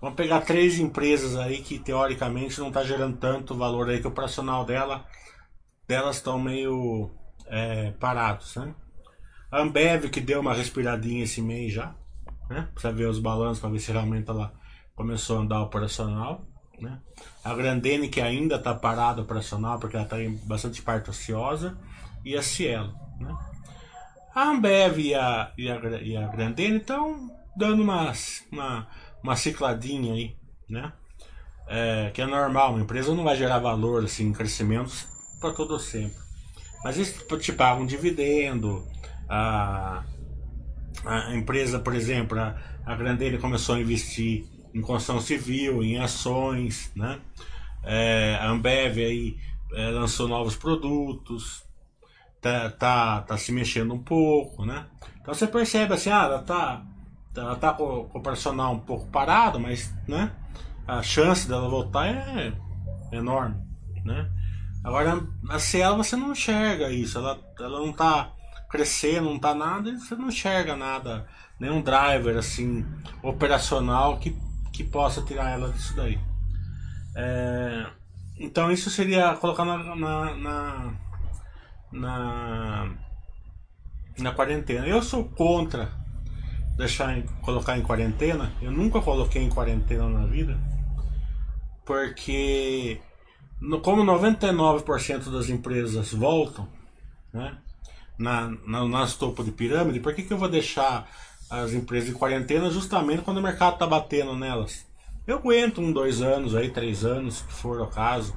[0.00, 4.10] Vamos pegar três empresas aí que teoricamente não está gerando tanto valor aí que o
[4.10, 5.04] operacional dela
[5.86, 7.10] delas estão meio
[7.46, 8.74] é, parados, né?
[9.50, 11.94] A Ambev que deu uma respiradinha esse mês já,
[12.48, 12.68] né?
[12.72, 14.54] Precisa ver os balanços para ver se realmente ela
[14.94, 16.46] começou a andar operacional.
[16.78, 16.98] Né?
[17.44, 21.76] A Grandene, que ainda está parada operacional, porque ela está em bastante parte ociosa,
[22.24, 22.94] e a Cielo.
[23.18, 23.36] Né?
[24.34, 28.12] A Ambev e a, e a, e a Grandene estão dando uma,
[28.50, 28.88] uma,
[29.22, 30.36] uma cicladinha aí,
[30.68, 30.92] né?
[31.66, 35.06] É, que é normal, uma empresa não vai gerar valor assim, crescimentos
[35.40, 36.18] para todo sempre.
[36.82, 38.84] Mas eles te pagam um dividendo,
[39.28, 40.02] a,
[41.04, 46.90] a empresa, por exemplo, a, a Grandene começou a investir em construção civil, em ações,
[46.94, 47.20] né?
[47.82, 49.36] É, a Ambev aí
[49.74, 51.64] é, lançou novos produtos,
[52.40, 54.86] tá, tá, tá se mexendo um pouco, né?
[55.20, 56.82] Então você percebe assim, ah, ela tá,
[57.36, 60.32] ela tá com, com o personal um pouco parado, mas, né?
[60.86, 62.52] A chance dela voltar é
[63.12, 63.56] enorme,
[64.04, 64.30] né?
[64.82, 68.32] Agora, a Cielo você não enxerga isso, ela, ela não tá
[68.70, 71.26] crescendo, não tá nada, e você não enxerga nada,
[71.58, 72.86] nenhum driver assim
[73.22, 74.34] operacional que
[74.80, 76.18] que possa tirar ela disso daí.
[77.14, 77.86] É,
[78.38, 80.94] então isso seria colocar na, na, na,
[81.92, 82.92] na,
[84.18, 84.86] na quarentena.
[84.86, 85.90] Eu sou contra
[86.76, 88.52] deixar em, colocar em quarentena.
[88.60, 90.58] Eu nunca coloquei em quarentena na vida.
[91.84, 93.00] Porque
[93.60, 96.68] no, como 99% das empresas voltam,
[97.32, 97.58] né,
[98.18, 101.08] na, na, nas topo de pirâmide, por que, que eu vou deixar
[101.50, 104.86] as empresas em quarentena justamente quando o mercado está batendo nelas.
[105.26, 108.34] Eu aguento um, dois anos, aí, três anos, se for o caso,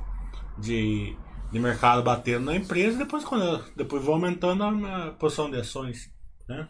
[0.58, 1.16] de,
[1.54, 6.12] de mercado batendo na empresa, depois quando depois vou aumentando a posição de ações.
[6.50, 6.68] Né?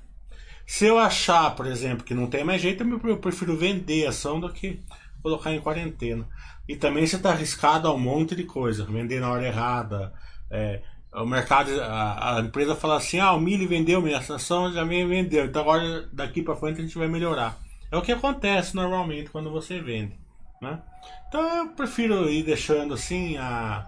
[0.68, 4.52] Se eu achar, por exemplo, que não tem mais jeito, eu prefiro vender ação do
[4.52, 4.82] que
[5.22, 6.28] colocar em quarentena.
[6.68, 10.14] E também você está arriscado a um monte de coisa, vender na hora errada,
[10.52, 10.82] é,
[11.14, 15.06] o mercado, a, a, empresa fala assim, ah, o milho vendeu, minha ação já me
[15.06, 17.58] vendeu, então agora daqui para frente a gente vai melhorar.
[17.90, 20.20] É o que acontece normalmente quando você vende,
[20.62, 20.82] né?
[21.30, 23.86] Então eu prefiro ir deixando assim a,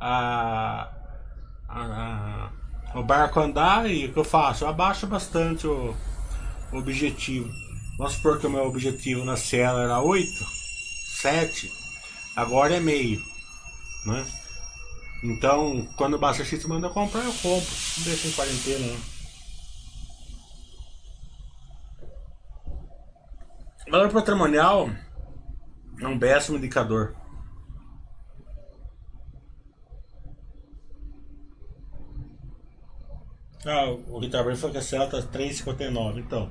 [0.00, 0.88] a,
[1.68, 2.50] a, a
[2.94, 4.64] o barco andar e o que eu faço?
[4.64, 5.94] Eu abaixo bastante o,
[6.72, 7.48] o objetivo.
[7.98, 10.26] Vamos supor que o meu objetivo na Cielo era 8,
[11.20, 11.70] 7,
[12.34, 13.22] agora é meio,
[14.06, 14.26] né?
[15.22, 17.70] Então, quando o System manda comprar, eu compro.
[17.98, 19.00] Não deixa em quarentena, né?
[23.90, 24.88] Valor patrimonial
[26.00, 27.19] é um péssimo indicador.
[33.66, 36.18] Ah, o Ricardo falou que a Celta tá 3,59.
[36.18, 36.50] Então,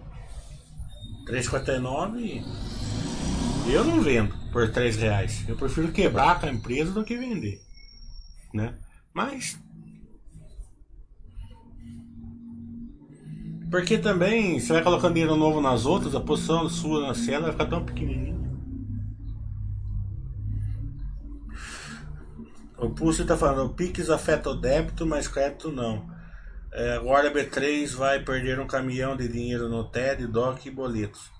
[1.27, 2.43] 3,59
[3.71, 5.47] eu não vendo por 3 reais.
[5.47, 7.61] Eu prefiro quebrar com a empresa do que vender
[8.53, 8.75] né?
[9.13, 9.59] Mas
[13.69, 17.51] porque também você vai colocando dinheiro novo nas outras, a posição sua na cela vai
[17.51, 18.39] ficar tão pequenininha.
[22.77, 26.09] O Pulse está falando, o Pix afeta o débito, mas crédito não.
[26.71, 31.31] É, agora a B3 vai perder um caminhão de dinheiro no TED, DOC e boletos.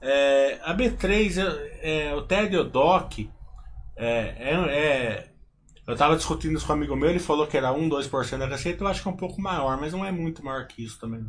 [0.00, 3.30] É, a B3, é, é, o TED e o DOC
[3.96, 4.08] é,
[4.38, 5.32] é, é
[5.86, 8.46] eu tava discutindo isso com um amigo meu, ele falou que era 1, 2% da
[8.46, 10.98] receita, eu acho que é um pouco maior, mas não é muito maior que isso
[10.98, 11.26] também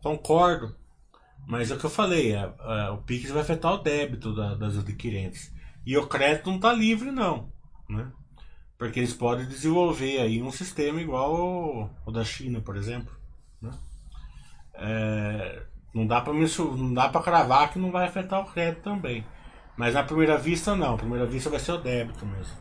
[0.00, 0.74] concordo,
[1.46, 2.32] mas é o que eu falei,
[2.92, 5.52] o Pix vai afetar o débito da, das adquirentes.
[5.84, 7.50] E o crédito não está livre não,
[7.88, 8.12] né?
[8.80, 13.14] Porque eles podem desenvolver aí um sistema igual o, da China, por exemplo.
[13.60, 13.70] Né?
[14.72, 15.62] É,
[15.92, 19.22] não dá para não dá para cravar que não vai afetar o crédito também.
[19.76, 22.56] Mas na primeira vista não, a primeira vista vai ser o débito mesmo.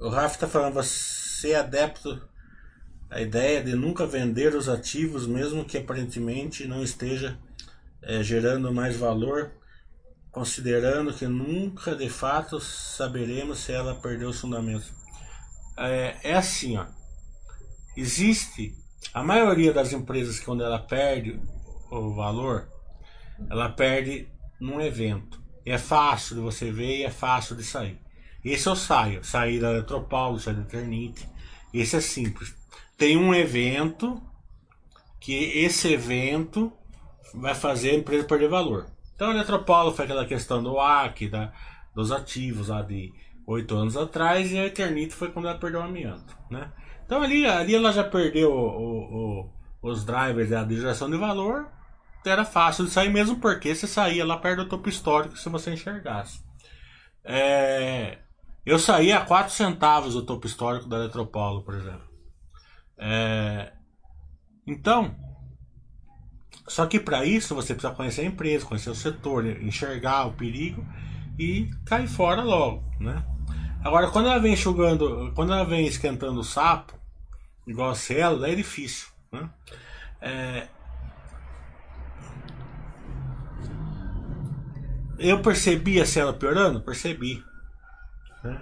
[0.00, 2.26] O Rafa está falando, você é adepto
[3.10, 7.38] à ideia de nunca vender os ativos, mesmo que aparentemente não esteja
[8.00, 9.52] é, gerando mais valor,
[10.36, 14.92] considerando que nunca de fato saberemos se ela perdeu os fundamentos.
[15.78, 16.84] É, é assim, ó.
[17.96, 18.74] Existe
[19.14, 21.40] a maioria das empresas, quando ela perde
[21.90, 22.68] o valor,
[23.48, 24.28] ela perde
[24.60, 25.42] num evento.
[25.64, 27.98] E é fácil de você ver e é fácil de sair.
[28.44, 29.24] Esse eu saio.
[29.24, 31.26] Sair da Eletropaulo, sair da Eternite.
[31.72, 32.54] Esse é simples.
[32.98, 34.22] Tem um evento
[35.18, 36.70] que esse evento
[37.32, 38.94] vai fazer a empresa perder valor.
[39.16, 41.52] Então, Eletropaulo foi aquela questão do AC, da,
[41.94, 43.12] dos ativos lá de
[43.46, 46.36] oito anos atrás, e a Eternito foi quando ela perdeu o amianto.
[46.50, 46.70] Né?
[47.04, 49.50] Então, ali, ali ela já perdeu o, o,
[49.82, 51.66] os drivers da geração de valor,
[52.28, 55.72] era fácil de sair mesmo porque você saía lá perto do topo histórico se você
[55.72, 56.44] enxergasse.
[57.24, 58.18] É,
[58.64, 62.08] eu saía a 4 centavos do topo histórico da Eletropaulo, por exemplo.
[62.98, 63.72] É,
[64.66, 65.14] então,
[66.66, 70.84] só que para isso você precisa conhecer a empresa, conhecer o setor, enxergar o perigo
[71.38, 73.24] e cair fora logo, né?
[73.84, 76.94] Agora, quando ela vem enxugando, quando ela vem esquentando o sapo,
[77.66, 79.48] igual a célula, é difícil, né?
[80.20, 80.66] É,
[85.18, 86.80] eu percebi a célula piorando?
[86.80, 87.42] Percebi.
[88.42, 88.60] Né?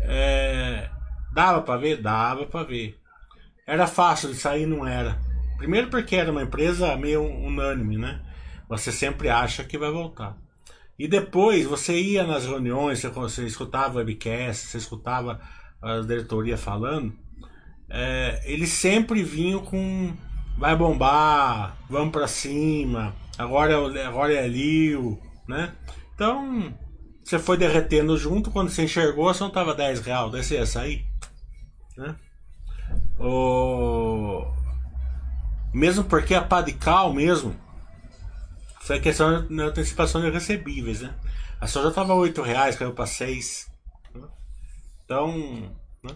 [0.00, 0.90] É,
[1.32, 2.00] dava para ver?
[2.00, 2.98] Dava para ver.
[3.66, 4.66] Era fácil de sair?
[4.66, 5.18] Não era.
[5.56, 8.20] Primeiro porque era uma empresa meio unânime, né?
[8.68, 10.36] Você sempre acha que vai voltar.
[10.98, 15.40] E depois você ia nas reuniões, você, você escutava webcast, você escutava
[15.82, 17.12] a diretoria falando,
[17.90, 20.14] é, eles sempre vinham com
[20.56, 25.74] vai bombar, vamos para cima, agora é, agora é Liu, né?
[26.14, 26.72] Então,
[27.24, 31.04] você foi derretendo junto, quando você enxergou, não tava 10 reais, daí você ia sair,
[31.96, 32.14] né?
[33.18, 34.44] O...
[35.74, 37.56] Mesmo porque a Padical mesmo
[38.80, 41.12] foi questão da antecipação de recebíveis, né?
[41.60, 43.68] A já tava 8 reais, caiu para 6.
[44.14, 44.28] Né?
[45.04, 46.14] Então, né?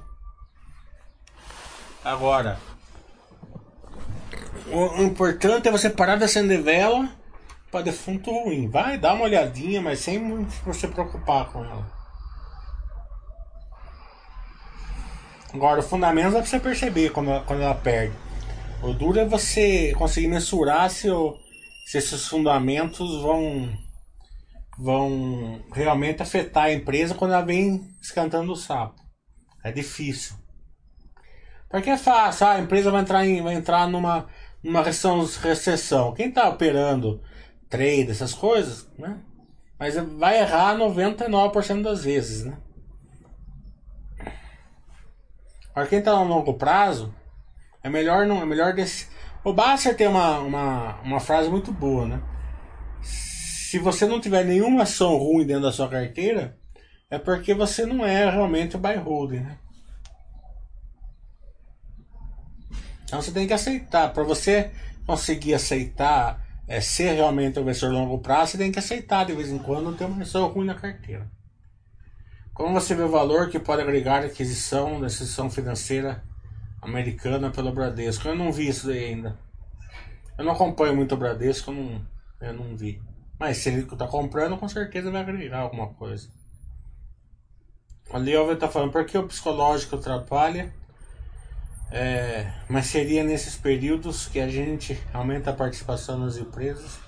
[2.04, 2.61] agora,
[4.70, 7.11] o importante é você parar de acender vela
[7.68, 8.68] para defunto ruim.
[8.68, 11.90] Vai dar uma olhadinha, mas sem você preocupar com ela.
[15.52, 18.28] Agora, o fundamento é pra você perceber quando quando ela perde.
[18.81, 21.37] O duro é você conseguir mensurar se, o,
[21.85, 23.76] se esses fundamentos vão,
[24.79, 29.03] vão realmente afetar a empresa quando ela vem escantando o sapo.
[29.64, 30.37] É difícil.
[31.68, 34.29] Porque é fácil, ah, a empresa vai entrar, em, vai entrar numa,
[34.62, 36.14] numa recessão.
[36.14, 37.20] Quem está operando
[37.68, 39.18] trade, essas coisas, né?
[39.76, 42.57] Mas vai errar 99% das vezes, né?
[45.74, 47.14] Para quem está no longo prazo,
[47.83, 49.09] é melhor não, é melhor desse.
[49.45, 52.22] O Basser tem uma, uma, uma frase muito boa, né?
[53.03, 56.59] Se você não tiver nenhuma ação ruim dentro da sua carteira,
[57.11, 59.59] é porque você não é realmente o buy holding, né?
[63.05, 64.12] Então você tem que aceitar.
[64.12, 64.70] Para você
[65.07, 69.49] conseguir aceitar é, ser realmente um investidor longo prazo, você tem que aceitar de vez
[69.49, 71.31] em quando ter uma ação ruim na carteira.
[72.53, 76.22] Como você vê o valor que pode agregar a aquisição da instituição financeira
[76.83, 78.29] americana pelo Bradesco?
[78.29, 79.39] Eu não vi isso daí ainda.
[80.39, 82.07] Eu não acompanho muito o Bradesco, eu não,
[82.41, 83.03] eu não vi.
[83.39, 86.29] Mas se ele está comprando, com certeza vai agregar alguma coisa.
[88.12, 90.72] Ali o está falando, por que o psicológico atrapalha?
[91.91, 96.99] É, mas seria nesses períodos que a gente aumenta a participação nas empresas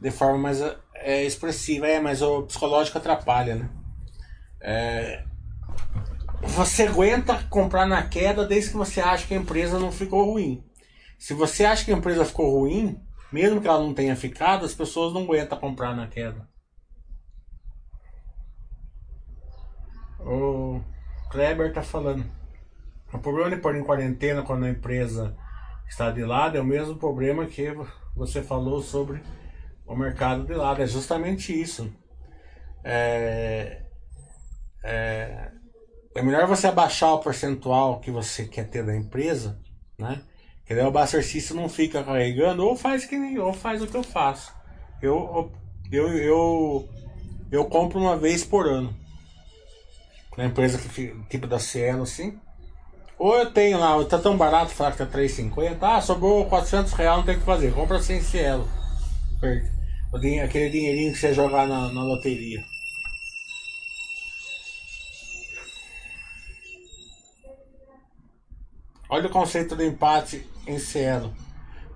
[0.00, 0.60] de forma mais
[0.94, 1.86] é, expressiva.
[1.86, 3.70] É, mas o psicológico atrapalha, né?
[4.60, 5.24] É,
[6.42, 10.64] você aguenta comprar na queda desde que você acha que a empresa não ficou ruim.
[11.18, 13.00] Se você acha que a empresa ficou ruim,
[13.32, 16.48] mesmo que ela não tenha ficado, as pessoas não aguentam comprar na queda.
[20.20, 20.80] O
[21.30, 22.24] Kleber tá falando.
[23.12, 25.36] O problema de pôr em quarentena quando a empresa
[25.88, 27.72] está de lado é o mesmo problema que
[28.14, 29.22] você falou sobre
[29.86, 30.82] o mercado de lado.
[30.82, 31.92] É justamente isso.
[32.84, 33.84] É,
[34.82, 35.52] é,
[36.16, 39.58] é melhor você abaixar o percentual que você quer ter da empresa,
[39.98, 40.22] né?
[40.64, 43.86] Que daí o Buster System não fica carregando, ou faz que nem ou faz o
[43.86, 44.52] que eu faço.
[45.00, 45.52] Eu,
[45.92, 46.88] eu, eu,
[47.52, 48.94] eu compro uma vez por ano.
[50.36, 52.38] Na empresa que, tipo da Cielo, assim.
[53.18, 55.78] Ou eu tenho lá, tá tão barato, falar que tá 3,50.
[55.80, 57.72] Ah, sobrou 400 reais, não tem o que fazer.
[57.72, 58.68] Compra sem cielo.
[60.44, 62.62] Aquele dinheirinho que você jogar na, na loteria.
[69.16, 71.34] Olha o conceito do empate em cielo.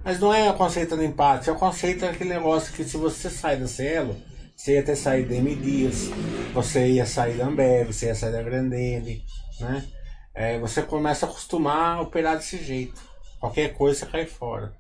[0.03, 3.29] Mas não é o conceito do empate, é o conceito daquele negócio que se você
[3.29, 4.17] sai da cielo,
[4.57, 6.09] você ia ter saído da M Dias,
[6.55, 9.23] você ia sair da Ambev, você ia sair da Grandene,
[9.61, 9.87] né?
[10.35, 13.03] é, você começa a acostumar a operar desse jeito.
[13.39, 14.73] Qualquer coisa cai fora.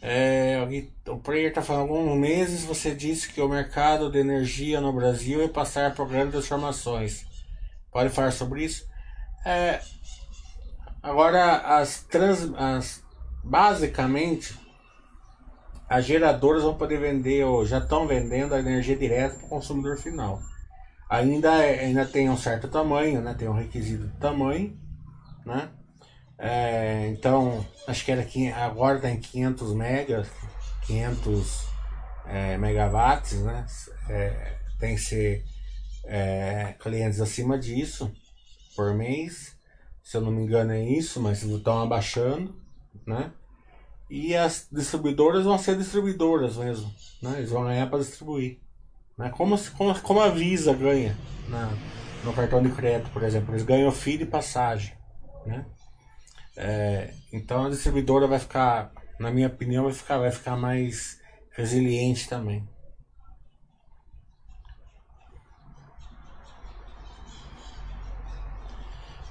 [0.00, 0.56] É,
[1.06, 5.42] o player está falando alguns meses você disse que o mercado de energia no Brasil
[5.42, 7.26] ia passar por grandes transformações.
[7.92, 8.88] Pode falar sobre isso?
[9.44, 9.80] É,
[11.08, 13.02] agora as trans, as,
[13.42, 14.58] basicamente
[15.88, 19.96] as geradoras vão poder vender, ou já estão vendendo a energia direta para o consumidor
[19.96, 20.40] final.
[21.08, 23.34] Ainda, é- ainda tem um certo tamanho, né?
[23.34, 24.78] Tem um requisito de tamanho,
[25.46, 25.70] né?
[26.38, 28.26] É, então, acho que era
[28.64, 30.28] agora está em 500 megas,
[30.86, 31.66] 500
[32.26, 33.64] é, megawatts, né?
[34.10, 35.44] É, tem que ser
[36.04, 38.12] é, clientes acima disso
[38.76, 39.57] por mês.
[40.08, 42.56] Se eu não me engano é isso, mas estão abaixando,
[43.06, 43.30] né?
[44.08, 46.90] E as distribuidoras vão ser distribuidoras mesmo,
[47.22, 47.34] né?
[47.36, 48.58] Eles vão ganhar para distribuir.
[49.18, 49.28] Né?
[49.28, 51.14] Como, como, como a Visa ganha
[51.46, 51.70] na,
[52.24, 53.52] no cartão de crédito, por exemplo.
[53.52, 54.94] Eles ganham FII de passagem,
[55.44, 55.66] né?
[56.56, 58.90] É, então a distribuidora vai ficar,
[59.20, 62.66] na minha opinião, vai ficar, vai ficar mais resiliente também.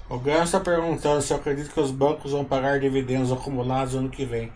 [0.10, 4.10] O Ganso está perguntando se eu acredito que os bancos vão pagar dividendos acumulados ano
[4.10, 4.54] que vem.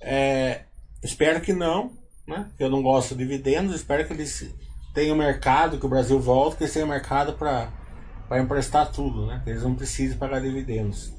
[0.00, 0.64] É,
[1.02, 1.92] espero que não,
[2.28, 2.50] né?
[2.58, 4.54] Eu não gosto de dividendos, espero que eles
[4.92, 7.70] tenham mercado, que o Brasil volte, que eles tenham mercado para
[8.38, 9.42] emprestar tudo, né?
[9.46, 11.10] Eles não precisem pagar dividendos.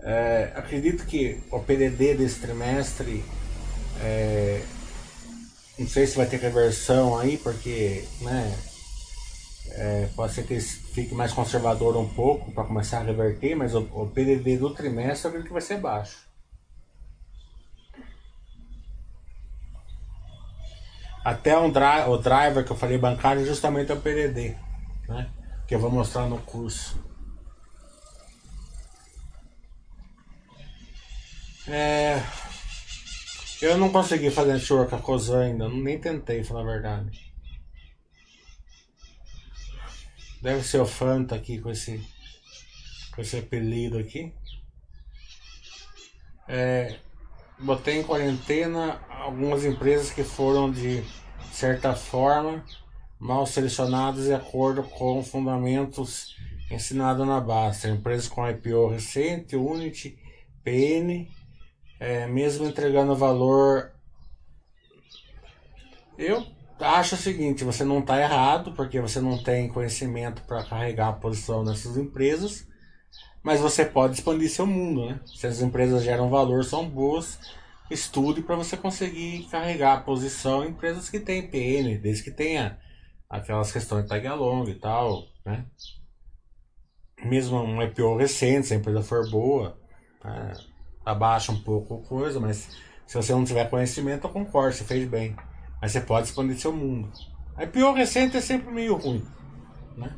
[0.00, 3.24] É, acredito que o PDD desse trimestre,
[4.00, 4.62] é,
[5.76, 8.54] não sei se vai ter reversão aí, porque, né?
[9.70, 13.80] É, pode ser que fique mais conservador um pouco para começar a reverter, mas o,
[13.80, 16.24] o do trimestre eu acredito que vai ser baixo.
[21.24, 24.54] Até um dri o driver que eu falei bancário justamente é o PDD,
[25.08, 25.30] né?
[25.66, 27.02] Que eu vou mostrar no curso.
[31.66, 32.22] É,
[33.62, 37.33] eu não consegui fazer network a Cosan ainda, nem tentei, falar a verdade.
[40.44, 42.06] Deve ser o Fanta aqui com esse,
[43.14, 44.30] com esse apelido aqui.
[46.46, 46.98] É,
[47.58, 51.02] botei em quarentena algumas empresas que foram de
[51.50, 52.62] certa forma
[53.18, 56.36] mal selecionadas de acordo com fundamentos
[56.70, 57.88] ensinados na base.
[57.88, 60.18] Empresas com IPO recente, Unity,
[60.62, 61.26] PN,
[61.98, 63.94] é, mesmo entregando valor.
[66.18, 66.46] Eu
[66.84, 71.12] acho o seguinte, você não está errado, porque você não tem conhecimento para carregar a
[71.12, 72.66] posição nessas empresas,
[73.42, 75.20] mas você pode expandir seu mundo, né?
[75.26, 77.38] Se as empresas geram valor, são boas,
[77.90, 82.78] estude para você conseguir carregar a posição em empresas que têm PN, desde que tenha
[83.28, 85.66] aquelas questões de tag along e tal, né?
[87.24, 89.78] Mesmo um IPO recente, se a empresa for boa,
[90.24, 90.52] né?
[91.04, 92.76] abaixa um pouco a coisa, mas
[93.06, 95.36] se você não tiver conhecimento, eu concordo, você fez bem.
[95.84, 97.12] Mas você pode expandir seu mundo.
[97.54, 99.22] A IPO recente é sempre meio ruim,
[99.98, 100.16] né?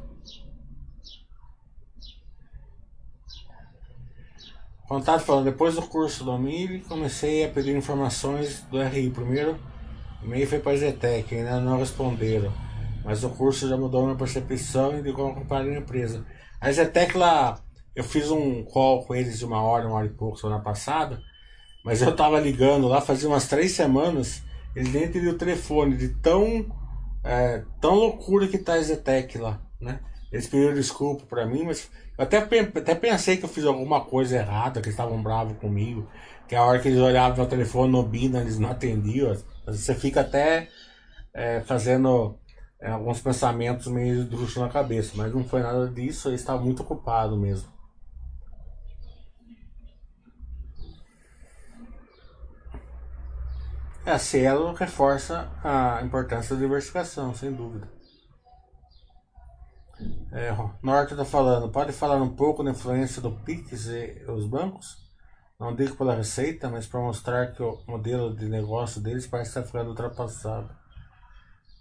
[4.87, 9.11] Contato falando, depois do curso do Amili, comecei a pedir informações do RI.
[9.11, 9.59] Primeiro,
[10.23, 12.53] e-mail foi para a Zetec, ainda não responderam.
[13.05, 16.25] Mas o curso já mudou minha percepção e de como comparar a empresa.
[16.61, 17.59] A Zetec lá,
[17.93, 21.21] eu fiz um call com eles de uma hora, uma hora e pouco semana passada,
[21.85, 24.46] mas eu tava ligando lá fazia umas três semanas,
[24.83, 26.67] nem teriam o telefone, de tão,
[27.25, 30.01] é, tão loucura que tá a Zetec lá, né?
[30.31, 34.37] Eles pediram desculpa pra mim, mas eu até, até pensei que eu fiz alguma coisa
[34.37, 36.09] errada, que eles estavam bravos comigo,
[36.49, 39.37] que a hora que eles olhavam meu telefone no Bina, eles não atendiam.
[39.67, 40.69] Você fica até
[41.33, 42.39] é, fazendo
[42.81, 46.83] é, alguns pensamentos meio esdrúxulos na cabeça, mas não foi nada disso, eles estavam muito
[46.83, 47.76] ocupados mesmo.
[54.07, 57.89] É, a Cielo reforça a importância da diversificação, sem dúvida.
[60.33, 60.51] É,
[60.83, 64.97] Norte está falando, pode falar um pouco da influência do PIX e os bancos?
[65.59, 69.63] Não digo pela receita, mas para mostrar que o modelo de negócio deles parece estar
[69.63, 70.69] ficando ultrapassado.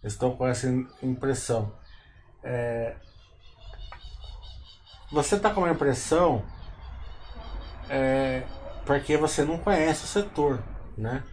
[0.03, 1.73] Estou com essa im- impressão.
[2.43, 2.95] É,
[5.11, 6.43] você está com uma impressão
[7.89, 8.43] é,
[8.85, 10.61] porque você não conhece o setor,
[10.97, 11.23] né?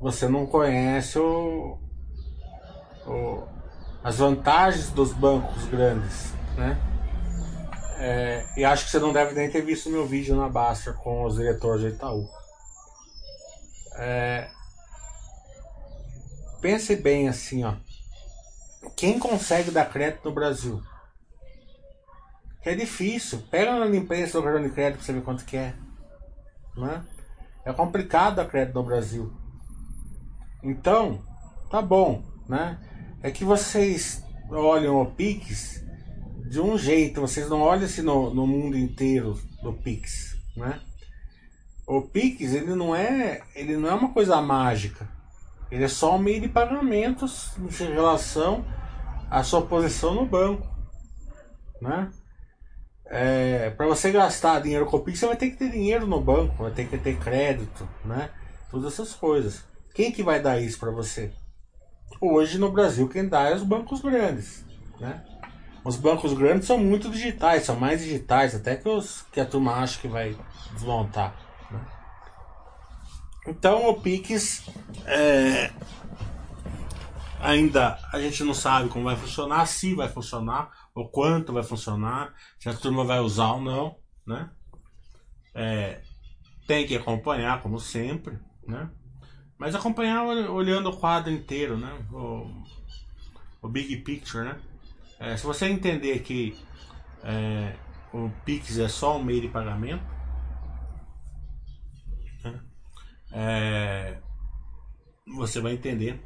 [0.00, 1.78] Você não conhece o,
[3.06, 3.42] o-
[4.02, 6.78] as vantagens dos bancos grandes, né?
[8.00, 11.24] É, e acho que você não deve nem ter visto meu vídeo na Basta com
[11.24, 12.28] os diretores do Itaú.
[13.96, 14.48] É,
[16.60, 17.74] pense bem assim, ó.
[18.94, 20.80] Quem consegue dar crédito no Brasil?
[22.62, 23.42] Que é difícil.
[23.50, 25.74] Pega na imprensa do cartão de crédito pra você ver quanto que é.
[26.76, 27.04] Né?
[27.64, 29.32] É complicado dar crédito no Brasil.
[30.62, 31.22] Então,
[31.70, 32.78] tá bom, né?
[33.22, 35.84] É que vocês olham o Pix
[36.48, 40.80] de um jeito, vocês não olham assim no, no mundo inteiro do Pix, né?
[41.88, 45.08] o Pix ele não é ele não é uma coisa mágica.
[45.70, 48.64] Ele é só um meio de pagamentos em relação
[49.30, 50.66] à sua posição no banco,
[51.80, 52.10] né?
[53.06, 56.20] É, para você gastar dinheiro com o Pix, você vai ter que ter dinheiro no
[56.20, 58.30] banco, vai ter que ter crédito, né?
[58.70, 59.64] Todas essas coisas.
[59.98, 61.32] Quem que vai dar isso para você?
[62.20, 64.64] Hoje no Brasil quem dá é os bancos grandes,
[65.00, 65.24] né?
[65.84, 69.72] Os bancos grandes são muito digitais, são mais digitais, até que, os, que a turma
[69.72, 70.38] acha que vai
[70.72, 71.34] desmontar.
[71.68, 71.84] Né?
[73.48, 74.70] Então o Pix
[75.04, 75.72] é,
[77.40, 82.32] ainda a gente não sabe como vai funcionar, se vai funcionar, o quanto vai funcionar,
[82.60, 84.48] se a turma vai usar ou não, né?
[85.52, 86.02] É,
[86.68, 88.88] tem que acompanhar, como sempre, né?
[89.58, 91.92] Mas acompanhar olhando o quadro inteiro, né?
[92.12, 92.48] O,
[93.60, 94.60] o big picture, né?
[95.18, 96.56] É, se você entender que
[97.24, 97.74] é,
[98.12, 100.04] o Pix é só um meio de pagamento,
[102.44, 102.60] né?
[103.32, 104.18] é,
[105.26, 106.22] você vai entender.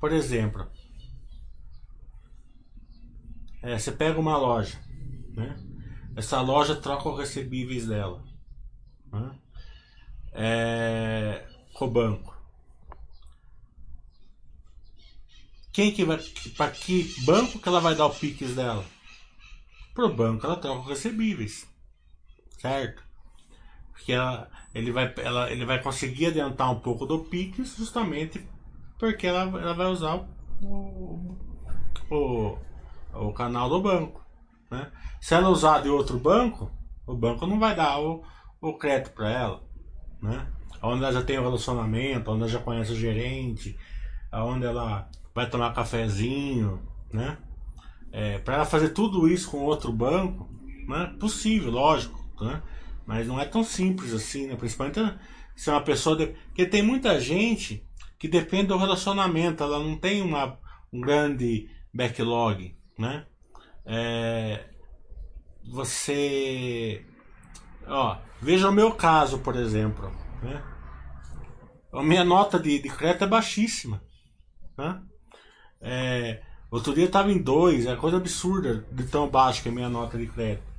[0.00, 0.68] Por exemplo,
[3.62, 4.76] é, você pega uma loja,
[5.36, 5.56] né?
[6.16, 8.22] Essa loja troca os recebíveis dela.
[9.10, 9.38] Né?
[10.32, 11.51] É,
[11.88, 12.36] banco.
[15.72, 16.18] Quem que vai.
[16.56, 18.84] Para que banco que ela vai dar o Pix dela?
[19.94, 21.66] Pro banco ela troca recebíveis.
[22.58, 23.02] Certo?
[23.92, 28.44] Porque ela, ele, vai, ela, ele vai conseguir adiantar um pouco do Pix justamente
[28.98, 30.28] porque ela, ela vai usar
[30.62, 31.36] o,
[32.10, 32.58] o,
[33.14, 34.24] o canal do banco.
[34.70, 34.92] Né?
[35.20, 36.70] Se ela usar de outro banco,
[37.06, 38.22] o banco não vai dar o,
[38.60, 39.62] o crédito para ela.
[40.20, 40.46] Né?
[40.80, 43.76] Onde ela já tem um relacionamento, onde ela já conhece o gerente,
[44.32, 46.80] onde ela vai tomar cafezinho,
[47.12, 47.38] né?
[48.10, 50.48] É, para ela fazer tudo isso com outro banco,
[50.86, 51.14] né?
[51.18, 52.62] Possível, lógico, né?
[53.06, 54.56] Mas não é tão simples assim, né?
[54.56, 55.00] Principalmente
[55.56, 56.16] se é uma pessoa.
[56.16, 56.26] De...
[56.26, 57.86] Porque tem muita gente
[58.18, 60.58] que depende do relacionamento, ela não tem uma,
[60.92, 63.26] um grande backlog, né?
[63.84, 64.64] É...
[65.70, 67.04] Você.
[67.86, 70.12] Ó, veja o meu caso, por exemplo,
[70.42, 70.62] né?
[71.92, 74.02] A minha nota de, de crédito é baixíssima.
[74.76, 75.02] Né?
[75.80, 79.74] É, outro dia estava em 2, é coisa absurda de tão baixa que é a
[79.74, 80.72] minha nota de crédito.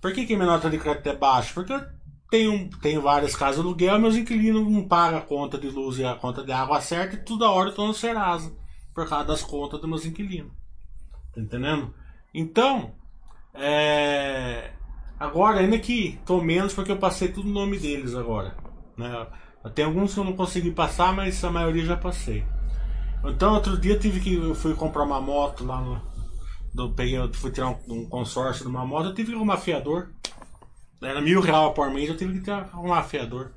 [0.00, 1.52] Por que, que minha nota de crédito é baixa?
[1.52, 1.84] Porque eu
[2.30, 6.14] tenho, tenho várias casas aluguel, meus inquilinos não pagam a conta de luz e a
[6.14, 8.54] conta de água certa e toda hora eu estou no Serasa
[8.94, 10.52] por causa das contas dos meus inquilinos.
[11.34, 11.94] Tá entendendo?
[12.32, 12.94] Então,
[13.54, 14.72] é,
[15.18, 18.56] agora ainda que estou menos porque eu passei tudo no nome deles agora.
[18.98, 19.26] Né?
[19.74, 22.44] Tem alguns que eu não consegui passar, mas a maioria já passei.
[23.24, 26.02] Então outro dia tive que eu fui comprar uma moto lá no.
[26.74, 30.10] Do, peguei, fui tirar um, um, consórcio de uma moto, eu tive que arrumar fiador.
[31.00, 33.52] Era mil reais por mês, eu tive que ter, arrumar fiador.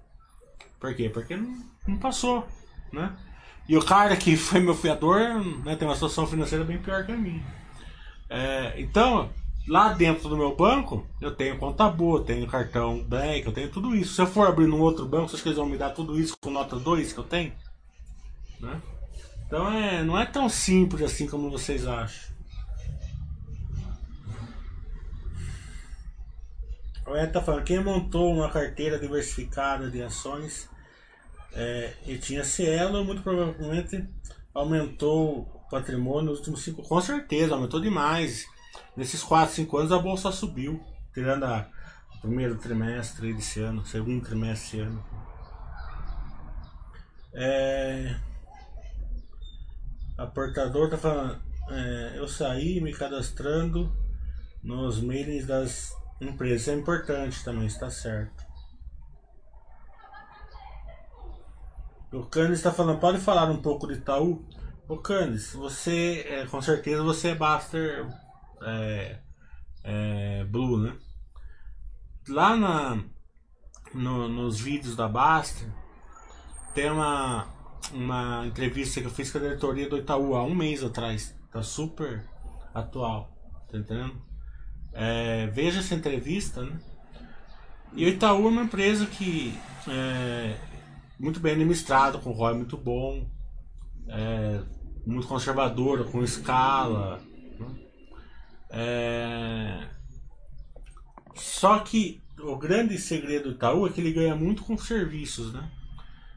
[0.80, 1.10] Por quê?
[1.10, 1.56] Porque não,
[1.88, 2.48] não passou,
[2.92, 3.16] né?
[3.68, 5.20] E o cara que foi meu fiador
[5.64, 7.44] né, tem uma situação financeira bem pior que a minha.
[8.30, 9.30] É, então,
[9.72, 13.96] Lá dentro do meu banco, eu tenho conta boa, tenho cartão Black, eu tenho tudo
[13.96, 14.16] isso.
[14.16, 16.78] Se eu for abrir num outro banco, vocês vão me dar tudo isso com nota
[16.78, 17.54] 2 que eu tenho?
[18.60, 18.82] Né?
[19.48, 22.36] Então é, não é tão simples assim como vocês acham.
[27.08, 30.70] O Ed tá falando, quem montou uma carteira diversificada de ações
[31.54, 34.06] é, e tinha Cielo, muito provavelmente
[34.54, 36.84] aumentou o patrimônio nos últimos cinco.
[36.84, 38.51] Com certeza, aumentou demais.
[38.96, 40.84] Nesses 4, 5 anos a bolsa subiu,
[41.14, 41.68] tirando a,
[42.22, 45.04] primeiro trimestre desse ano, segundo trimestre desse ano.
[47.34, 48.16] É,
[50.18, 53.92] a portador tá falando, é, eu saí me cadastrando
[54.62, 56.68] nos mailings das empresas.
[56.68, 58.46] É importante também, está certo.
[62.12, 64.46] O Canis está falando, pode falar um pouco de Itaú?
[64.88, 68.06] O Canis, você, é, com certeza você é Baster
[68.62, 69.20] é,
[69.84, 70.96] é, Blue, né?
[72.28, 73.04] Lá na,
[73.94, 75.66] no, nos vídeos da Basta
[76.74, 77.48] tem uma,
[77.92, 81.36] uma entrevista que eu fiz com a diretoria do Itaú há um mês atrás.
[81.52, 82.26] Tá super
[82.74, 83.36] atual,
[83.70, 84.22] tá entendendo?
[84.94, 86.80] É, veja essa entrevista, né?
[87.94, 89.58] E o Itaú é uma empresa que
[89.88, 90.58] é
[91.20, 93.30] muito bem administrada, com ROI muito bom,
[94.08, 94.62] é,
[95.06, 97.22] muito conservadora, com escala,
[98.72, 99.88] é...
[101.36, 105.70] Só que o grande segredo do Itaú é que ele ganha muito com serviços, né?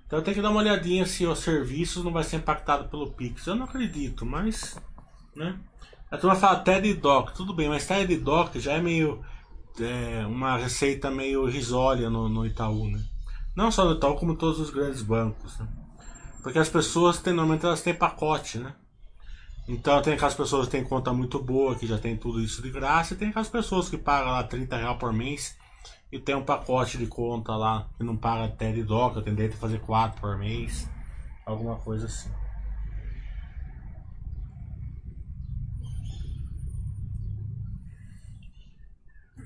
[0.06, 3.46] Então tem que dar uma olhadinha se os serviços não vai ser impactado pelo Pix.
[3.46, 4.76] Eu não acredito, mas.
[5.34, 5.58] Né?
[6.10, 9.24] A turma fala TED Doc, tudo bem, mas TED Doc já é meio
[9.80, 13.02] é, uma receita meio risória no, no Itaú, né?
[13.56, 15.68] Não só no Itaú, como todos os grandes bancos, né?
[16.42, 18.74] Porque as pessoas, normalmente, elas têm pacote, né?
[19.66, 22.70] Então tem aquelas pessoas que têm conta muito boa, que já tem tudo isso de
[22.70, 25.56] graça, e tem aquelas pessoas que pagam lá 30 reais por mês
[26.12, 29.54] e tem um pacote de conta lá que não paga até de eu tenho direito
[29.54, 30.88] a fazer 4 por mês,
[31.44, 32.30] alguma coisa assim.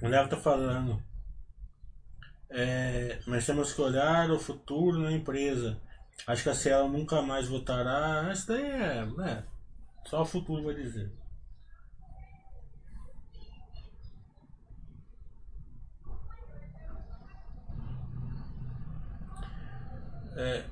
[0.03, 1.03] O Léo está falando.
[2.51, 5.81] É, mas temos que olhar o futuro na empresa.
[6.27, 8.31] Acho que a Cielo nunca mais voltará.
[8.33, 9.58] Isso daí é, é.
[10.09, 11.13] Só o futuro vai dizer.
[20.35, 20.65] É,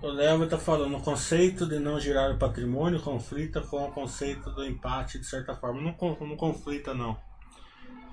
[0.00, 4.50] o Léo está falando, o conceito de não girar o patrimônio conflita com o conceito
[4.52, 5.80] do empate de certa forma.
[5.80, 7.18] Não, não conflita não.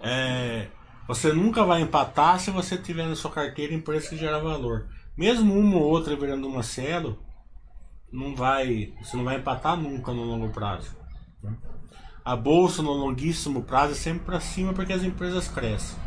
[0.01, 0.69] É,
[1.07, 4.89] você nunca vai empatar se você tiver na sua carteira empresa que gera valor.
[5.15, 7.26] Mesmo uma ou outra virando uma Cielo,
[8.11, 10.95] não vai, você não vai empatar nunca no longo prazo.
[11.43, 11.55] Né?
[12.23, 15.97] A bolsa no longuíssimo prazo é sempre para cima porque as empresas crescem.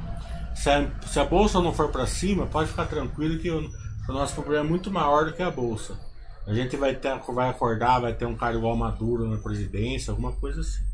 [0.55, 3.71] Se a, se a bolsa não for para cima, pode ficar tranquilo que o,
[4.09, 5.99] o, nosso problema é muito maior do que a bolsa.
[6.47, 10.33] A gente vai, ter, vai acordar, vai ter um cara igual Maduro na presidência, alguma
[10.33, 10.85] coisa assim.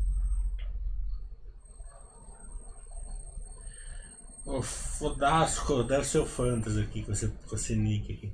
[4.45, 8.33] O Fodasco deve ser o Fantasy aqui com esse, com esse nick aqui.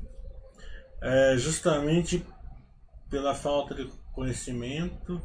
[1.02, 2.24] É justamente
[3.14, 5.22] pela falta de conhecimento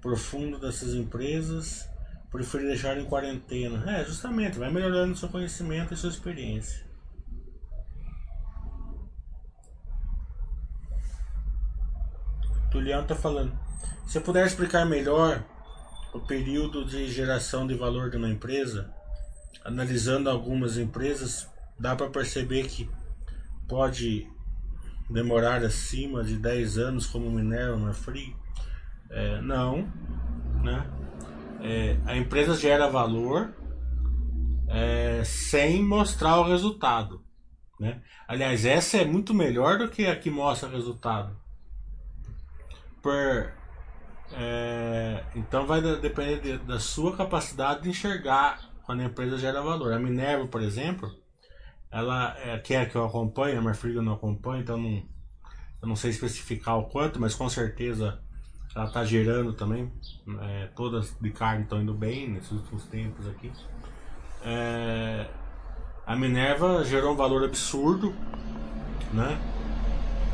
[0.00, 1.84] profundo dessas empresas,
[2.30, 3.90] prefere deixar em quarentena.
[3.90, 6.86] É, justamente, vai melhorando seu conhecimento e sua experiência.
[12.70, 13.58] Tuliano está falando.
[14.06, 15.44] Se puder explicar melhor
[16.12, 18.94] o período de geração de valor de uma empresa,
[19.64, 22.88] analisando algumas empresas, dá para perceber que
[23.66, 24.32] pode
[25.08, 28.34] demorar acima de 10 anos como Minerva, Marfrig?
[29.10, 29.88] É, não,
[30.62, 30.86] né?
[31.60, 33.54] É, a empresa gera valor
[34.68, 37.22] é, sem mostrar o resultado,
[37.78, 38.02] né?
[38.26, 41.36] Aliás, essa é muito melhor do que a que mostra resultado.
[43.02, 43.52] Por,
[44.32, 49.92] é, então vai depender de, da sua capacidade de enxergar quando a empresa gera valor.
[49.92, 51.14] A Minerva, por exemplo,
[51.94, 55.00] ela é, quer que eu acompanhe, a Marfrig não acompanho, então não,
[55.80, 58.20] eu não sei especificar o quanto, mas com certeza
[58.74, 59.92] ela está gerando também.
[60.40, 63.52] É, todas de carne estão indo bem nesses últimos tempos aqui.
[64.42, 65.28] É,
[66.04, 68.12] a Minerva gerou um valor absurdo,
[69.12, 69.40] né?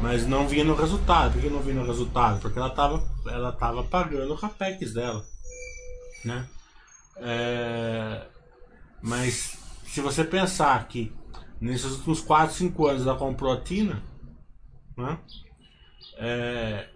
[0.00, 1.34] Mas não vinha no resultado.
[1.34, 2.40] Por que não vinha no resultado?
[2.40, 5.22] Porque ela estava ela tava pagando o capex dela,
[6.24, 6.48] né?
[7.18, 8.26] É,
[9.02, 11.19] mas se você pensar que
[11.60, 14.02] nesses últimos 4, 5 anos ela comprou a Tina,
[14.96, 15.18] né?
[16.16, 16.88] É,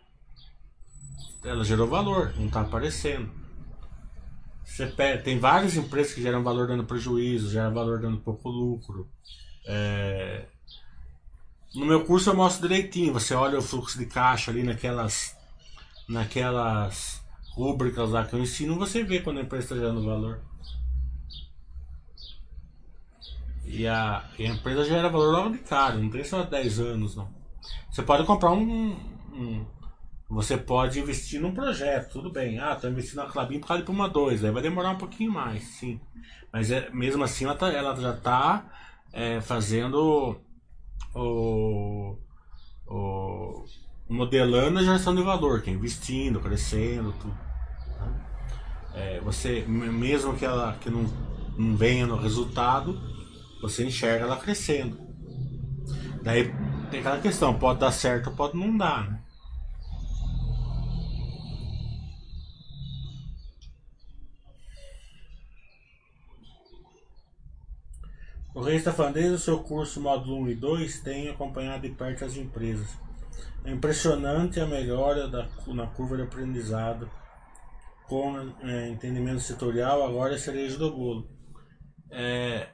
[1.45, 3.31] ela gerou valor, não está aparecendo.
[4.65, 9.09] Você pega, tem várias empresas que geram valor dando prejuízo, geram valor dando pouco lucro.
[9.67, 10.47] É,
[11.75, 15.37] no meu curso eu mostro direitinho, você olha o fluxo de caixa ali naquelas
[16.09, 17.23] naquelas
[17.55, 20.41] rúbricas lá que eu ensino, você vê quando a empresa está gerando valor.
[23.77, 27.17] E a, e a empresa gera valor logo de cara, não tem só 10 anos
[27.17, 27.29] não.
[27.91, 28.97] Você pode comprar um,
[29.33, 29.67] um
[30.29, 32.59] você pode investir num projeto, tudo bem.
[32.59, 35.31] Ah, tô investindo na Clabin por causa de Puma 2, aí vai demorar um pouquinho
[35.33, 36.01] mais, sim.
[36.53, 38.65] Mas é, mesmo assim ela, tá, ela já está
[39.13, 40.39] é, fazendo
[41.15, 42.17] o,
[42.87, 43.65] o,
[44.09, 47.37] modelando a geração de valor, que é investindo, crescendo, tudo.
[47.99, 48.09] Tá?
[48.95, 51.05] É, você, mesmo que ela que não,
[51.59, 53.01] não venha no resultado,
[53.65, 54.99] você enxerga ela crescendo.
[56.23, 56.53] Daí
[56.91, 59.21] tem aquela questão, pode dar certo, pode não dar, né?
[68.55, 71.95] O Rei está falando, desde o seu curso módulo 1 e 2, tem acompanhado de
[71.95, 72.97] perto as empresas.
[73.65, 77.11] É impressionante a melhora da, na curva de aprendizado
[78.07, 81.29] com é, entendimento setorial, agora é cereja do bolo.
[82.11, 82.69] É,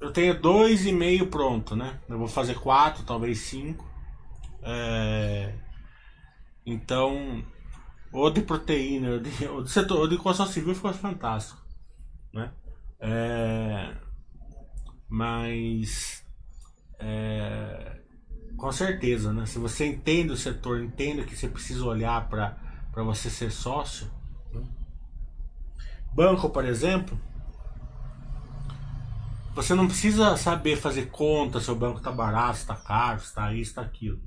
[0.00, 2.00] eu tenho dois e meio pronto, né?
[2.08, 3.88] Eu vou fazer quatro, talvez cinco.
[4.62, 5.54] É,
[6.64, 7.44] então,
[8.12, 11.60] ou de proteína, ou de, ou de setor, ou de construção civil ficou fantástico,
[12.32, 12.52] né?
[13.00, 13.94] É,
[15.08, 16.24] mas
[16.98, 18.00] é,
[18.56, 19.46] com certeza, né?
[19.46, 22.56] Se você entende o setor, entende que você precisa olhar para
[23.04, 24.10] você ser sócio.
[24.52, 24.62] Né?
[26.14, 27.18] Banco, por exemplo,
[29.54, 33.70] você não precisa saber fazer conta se o banco está barato, está caro, está isso,
[33.70, 34.18] está aquilo.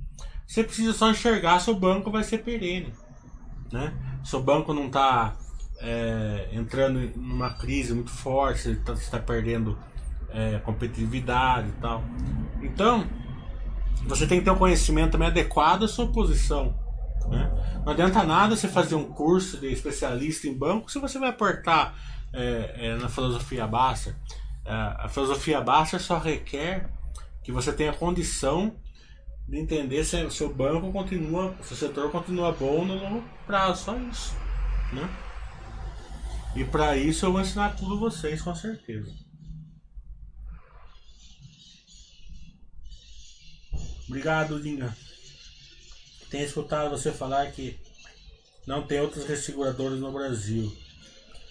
[0.46, 2.92] Você precisa só enxergar se o banco vai ser perene.
[3.70, 3.92] Né?
[4.24, 5.36] Se o banco não está
[5.80, 9.78] é, entrando numa crise muito forte, se está tá perdendo
[10.30, 12.02] é, competitividade e tal.
[12.62, 13.06] Então,
[14.06, 16.74] você tem que ter um conhecimento também adequado à sua posição.
[17.28, 17.50] Né?
[17.84, 21.94] Não adianta nada você fazer um curso de especialista em banco se você vai aportar
[22.32, 24.16] é, é, na filosofia baixa.
[24.68, 26.90] É, a filosofia baixa só requer
[27.42, 28.78] que você tenha condição
[29.48, 33.84] de entender se o seu banco continua, se o setor continua bom no longo prazo,
[33.84, 34.36] só isso.
[34.92, 35.08] Né?
[36.54, 39.10] E para isso eu vou ensinar tudo vocês com certeza.
[44.06, 44.94] Obrigado, Dinga.
[46.28, 47.80] Tenho escutado você falar que
[48.66, 50.70] não tem outros resseguradores no Brasil.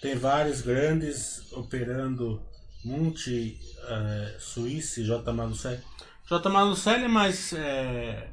[0.00, 2.40] Tem vários grandes operando
[2.88, 5.30] Multi, uh, Suíça, J.
[5.30, 5.82] Malucelli.
[6.26, 6.48] J.
[6.48, 8.30] Malucelli é mais é,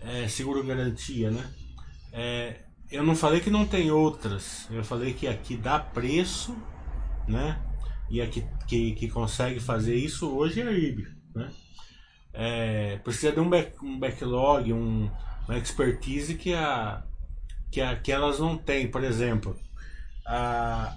[0.00, 1.46] é, seguro garantia, né?
[2.10, 2.60] É,
[2.90, 4.66] eu não falei que não tem outras.
[4.70, 6.56] Eu falei que aqui dá preço,
[7.28, 7.60] né?
[8.08, 11.50] E aqui que, que consegue fazer isso hoje é a IRB, né?
[12.32, 15.10] É, precisa de um, back, um backlog, um,
[15.46, 17.04] uma expertise que, a,
[17.70, 18.90] que, a, que elas não têm.
[18.90, 19.58] Por exemplo,
[20.26, 20.96] a,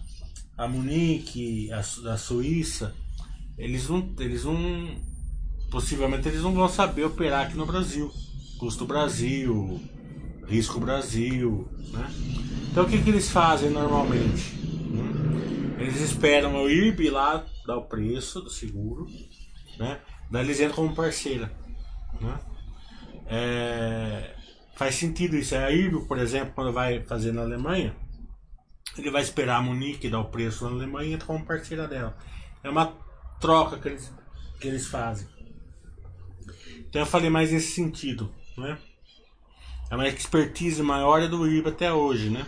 [0.57, 2.95] a Munique, a, a Suíça,
[3.57, 5.07] eles não, eles não.
[5.69, 8.11] Possivelmente eles não vão saber operar aqui no Brasil.
[8.57, 9.79] Custo Brasil,
[10.47, 11.67] risco Brasil.
[11.91, 12.09] Né?
[12.71, 14.55] Então o que, que eles fazem normalmente?
[14.57, 15.75] Hum?
[15.77, 19.05] Eles esperam o IRB lá dar o preço do seguro,
[19.77, 19.99] né?
[20.31, 21.51] Daí eles entram como parceira.
[22.19, 22.39] Né?
[23.27, 24.35] É,
[24.75, 25.55] faz sentido isso.
[25.55, 27.95] A IRB, por exemplo, quando vai fazer na Alemanha,
[29.01, 32.17] ele vai esperar a Munique dar o preço na Alemanha e entra como parceira dela.
[32.63, 32.93] É uma
[33.39, 34.13] troca que eles,
[34.59, 35.27] que eles fazem.
[36.79, 38.77] Então eu falei mais nesse sentido, né?
[39.89, 42.45] É uma expertise maior do IRB até hoje, né?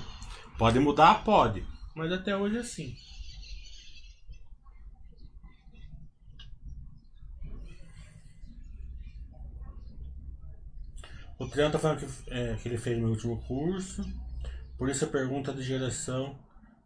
[0.58, 1.24] Pode mudar?
[1.24, 1.66] Pode.
[1.96, 2.96] Mas até hoje é assim.
[11.38, 14.04] O Triano tá falando que, é, que ele fez meu último curso.
[14.80, 16.40] Por isso a pergunta de geração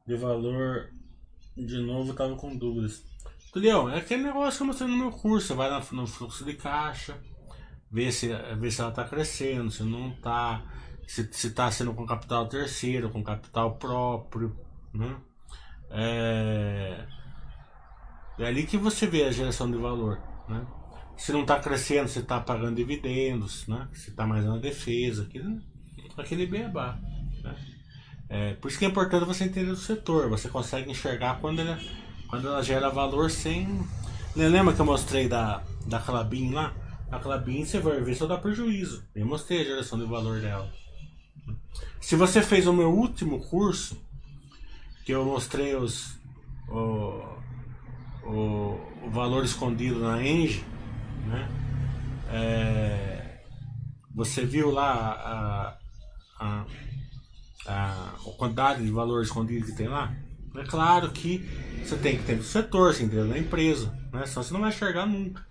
[0.05, 0.89] de valor
[1.55, 3.03] de novo tava com dúvidas.
[3.55, 5.55] Leão, é aquele negócio que eu mostrei no meu curso.
[5.55, 7.15] Vai no fluxo de caixa,
[7.91, 10.65] vê se, vê se ela está crescendo, se não está,
[11.07, 14.57] se está sendo com capital terceiro, com capital próprio.
[14.91, 15.15] Né?
[15.91, 17.07] É,
[18.39, 20.19] é ali que você vê a geração de valor.
[20.49, 20.65] Né?
[21.15, 23.87] Se não está crescendo, se está pagando dividendos, né?
[23.93, 25.61] se está mais na defesa, aquele,
[26.17, 26.99] aquele beabá.
[27.43, 27.72] Né?
[28.33, 30.27] É, por isso que é importante você entender o setor.
[30.27, 31.79] Você consegue enxergar quando ela,
[32.27, 33.79] quando ela gera valor sem.
[34.35, 36.73] Lembra que eu mostrei da, da Clabin lá?
[37.11, 39.03] A Clabin você vai ver só dá prejuízo.
[39.13, 40.67] Eu mostrei a geração de valor dela.
[42.01, 44.01] Se você fez o meu último curso,
[45.05, 46.17] que eu mostrei os,
[46.67, 47.21] o,
[48.23, 50.65] o, o valor escondido na Engie,
[51.27, 51.49] né?
[52.31, 53.41] É,
[54.15, 55.77] você viu lá a,
[56.43, 56.65] a,
[57.65, 60.13] a, a quantidade de valor escondido que tem lá?
[60.55, 61.39] É claro que
[61.83, 64.25] você tem que ter do setor, você entendeu da empresa, né?
[64.25, 65.43] senão você não vai enxergar nunca.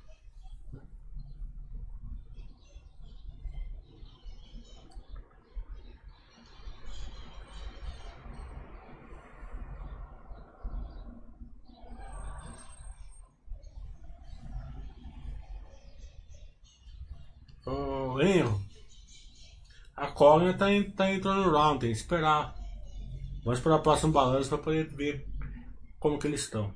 [17.67, 18.72] Oh, erro.
[20.03, 20.09] A
[20.50, 22.57] está em, tá em turnaround, tem que esperar.
[23.44, 25.24] Vamos esperar o próximo balanço para poder ver
[26.00, 26.74] como que eles estão.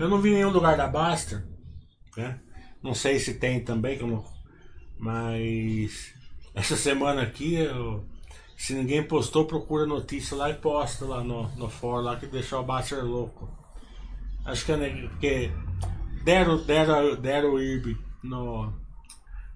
[0.00, 1.46] Eu não vi nenhum lugar da Basta,
[2.16, 2.40] né?
[2.82, 4.04] Não sei se tem também, que
[4.98, 6.14] mas
[6.54, 8.02] essa semana aqui, eu...
[8.56, 12.60] se ninguém postou, procura notícia lá e posta lá no, no fórum lá que deixou
[12.60, 13.46] o Baster louco.
[14.46, 15.52] Acho que é porque
[16.24, 18.72] deram, deram, deram o IRB no,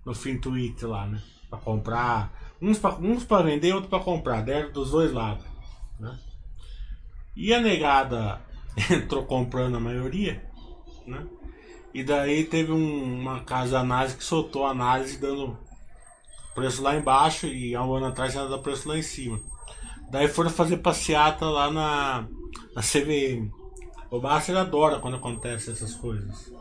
[0.04, 1.22] no fim tweet lá, né?
[1.48, 2.54] Pra comprar.
[2.60, 4.42] Uns pra, uns pra vender, outros pra comprar.
[4.42, 5.46] Deram dos dois lados.
[5.98, 6.18] Né?
[7.34, 8.42] E a negada
[8.90, 10.42] entrou comprando a maioria,
[11.06, 11.26] né?
[11.92, 15.56] E daí teve um, uma casa análise que soltou a análise dando
[16.54, 19.40] preço lá embaixo e há um ano atrás era preço lá em cima.
[20.10, 22.28] Daí foram fazer passeata lá na,
[22.74, 23.50] na CVM.
[24.10, 26.52] O Master adora quando acontece essas coisas.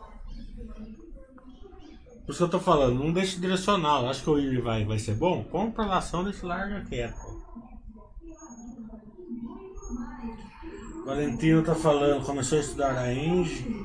[2.24, 4.08] Por isso que eu tô falando, não deixe direcional.
[4.08, 5.44] Acho que o Iri vai, vai ser bom.
[5.44, 7.33] Compra a ação desse larga quieto.
[11.04, 13.84] Valentino tá falando, começou a estudar a Eng.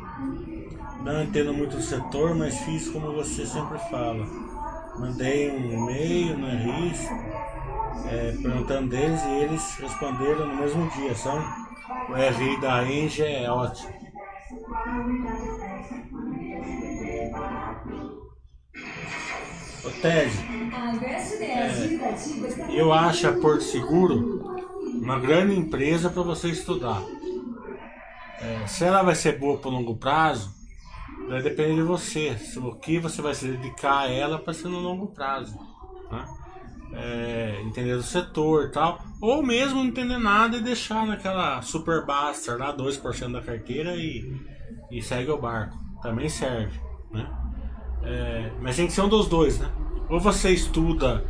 [1.03, 4.26] Não entendo muito o setor, mas fiz como você sempre fala.
[4.97, 7.09] Mandei um e-mail no RIS
[8.05, 11.13] é, perguntando deles e eles responderam no mesmo dia.
[11.13, 11.38] São
[12.09, 13.99] o RI da Eng é ótimo.
[19.86, 20.32] Ô Ted,
[21.41, 24.59] é, eu acho a Porto Seguro
[25.02, 27.02] uma grande empresa para você estudar.
[28.39, 30.54] É, se ela vai ser boa por longo prazo,
[31.28, 32.38] vai depender de você.
[32.58, 35.58] O que você vai se dedicar a ela para ser no longo prazo.
[36.12, 36.26] Né?
[36.93, 39.02] É, entender o setor tal.
[39.22, 44.39] Ou mesmo não entender nada e deixar naquela super buster lá, 2% da carteira e,
[44.91, 45.78] e segue o barco.
[46.02, 46.80] Também serve.
[47.12, 47.30] Né?
[48.04, 49.70] É, mas tem que ser um dos dois, né?
[50.10, 51.24] Ou você estuda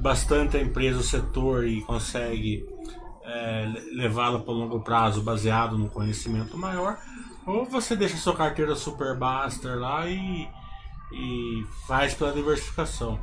[0.00, 2.66] bastante a empresa, o setor e consegue
[3.24, 6.98] é, levá-la para longo prazo baseado no conhecimento maior,
[7.46, 10.48] ou você deixa sua carteira super buster lá e,
[11.12, 13.18] e faz pela diversificação.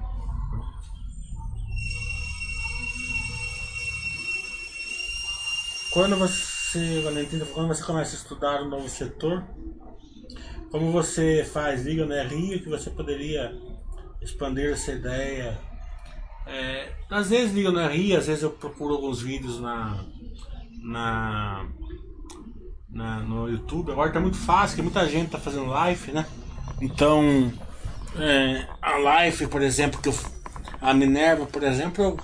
[5.91, 9.43] Quando você, Valentina, quando você começa a estudar um novo setor,
[10.71, 11.85] como você faz?
[11.85, 13.53] Liga no RI que você poderia
[14.21, 15.59] expandir essa ideia.
[16.45, 20.03] É, às vezes liga no RI, às vezes eu procuro alguns vídeos na,
[20.81, 21.65] na,
[22.89, 23.91] na no YouTube.
[23.91, 26.25] Agora tá muito fácil, que muita gente tá fazendo live, né?
[26.81, 27.51] Então,
[28.17, 30.15] é, a live, por exemplo, que eu,
[30.81, 32.19] a Minerva, por exemplo, eu,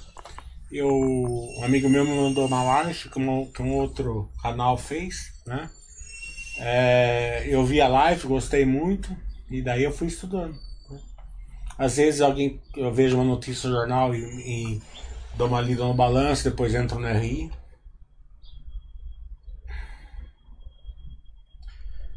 [0.72, 5.32] eu, um amigo meu me mandou uma live que um, que um outro canal fez,
[5.46, 5.70] né?
[6.60, 9.16] É, eu vi a live, gostei muito,
[9.50, 10.67] e daí eu fui estudando.
[11.78, 14.82] Às vezes alguém, eu vejo uma notícia no jornal e, e
[15.36, 17.52] dou uma lida no balanço, depois entro no RI.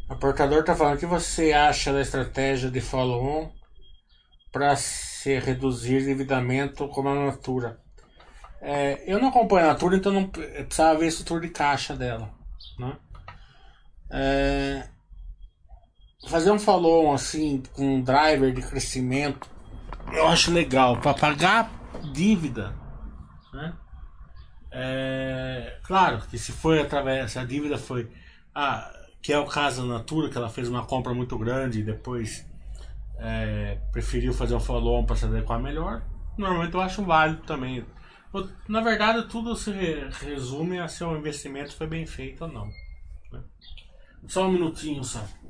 [0.08, 3.52] O portador está falando, o que você acha da estratégia de follow-on
[4.50, 7.78] para se reduzir endividamento como a Natura?
[8.61, 12.30] É, eu não acompanho a Natura, então não precisava ver a estrutura de caixa dela.
[12.78, 12.96] Né?
[14.11, 14.88] É,
[16.28, 19.48] fazer um follow assim com um driver de crescimento
[20.12, 21.70] eu acho legal para pagar
[22.12, 22.74] dívida
[23.52, 23.74] né?
[24.72, 28.10] É, claro que se foi através se a dívida foi
[28.54, 28.92] ah,
[29.22, 32.46] que é o caso da Natura que ela fez uma compra muito grande e depois
[33.18, 36.02] é, preferiu fazer um follow para se adequar melhor
[36.36, 37.84] normalmente eu acho válido também
[38.68, 39.72] na verdade tudo se
[40.24, 42.70] resume a se o investimento foi bem feito ou não
[43.32, 43.42] né?
[44.28, 45.24] Só um minutinho, só.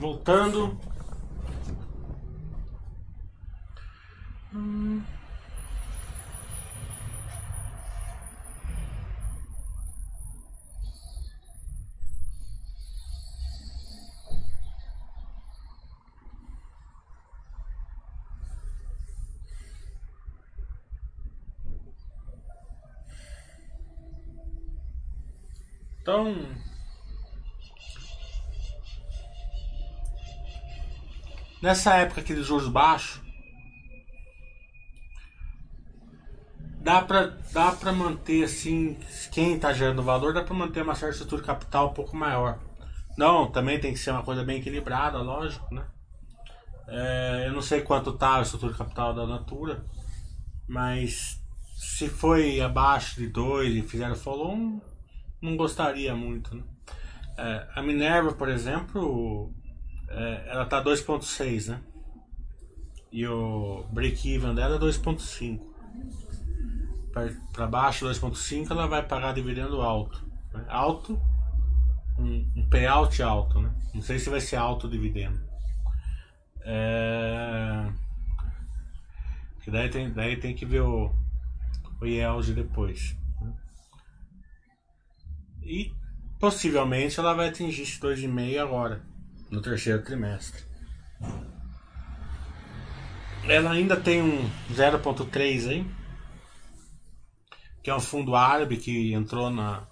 [0.00, 0.80] Voltando.
[26.00, 26.59] Então,
[31.62, 33.20] Nessa época aqui de juros baixos,
[36.80, 38.98] dá pra, dá pra manter assim,
[39.30, 42.58] quem tá gerando valor, dá pra manter uma certa estrutura de capital um pouco maior.
[43.16, 45.84] Não, também tem que ser uma coisa bem equilibrada, lógico, né?
[46.88, 49.84] É, eu não sei quanto tá a estrutura de capital da Natura,
[50.66, 51.40] mas
[51.76, 54.80] se foi abaixo de 2 e fizeram follow
[55.40, 56.62] não gostaria muito, né?
[57.38, 59.54] É, a Minerva, por exemplo,
[60.10, 61.80] é, ela tá 2.6, né?
[63.12, 65.70] E o break-even dela é 2.5
[67.52, 70.64] para baixo 2.5 ela vai pagar dividendo alto né?
[70.68, 71.20] alto
[72.18, 73.74] um, um payout alto né?
[73.92, 75.40] não sei se vai ser alto o dividendo
[76.62, 77.92] é...
[79.62, 81.12] que daí tem, daí tem que ver o,
[82.00, 83.52] o yield depois né?
[85.62, 85.92] e
[86.38, 89.09] possivelmente ela vai atingir esse 2,5 agora
[89.50, 90.64] no terceiro trimestre
[93.48, 96.00] ela ainda tem um 0.3 aí
[97.82, 99.86] que é um fundo árabe que entrou na,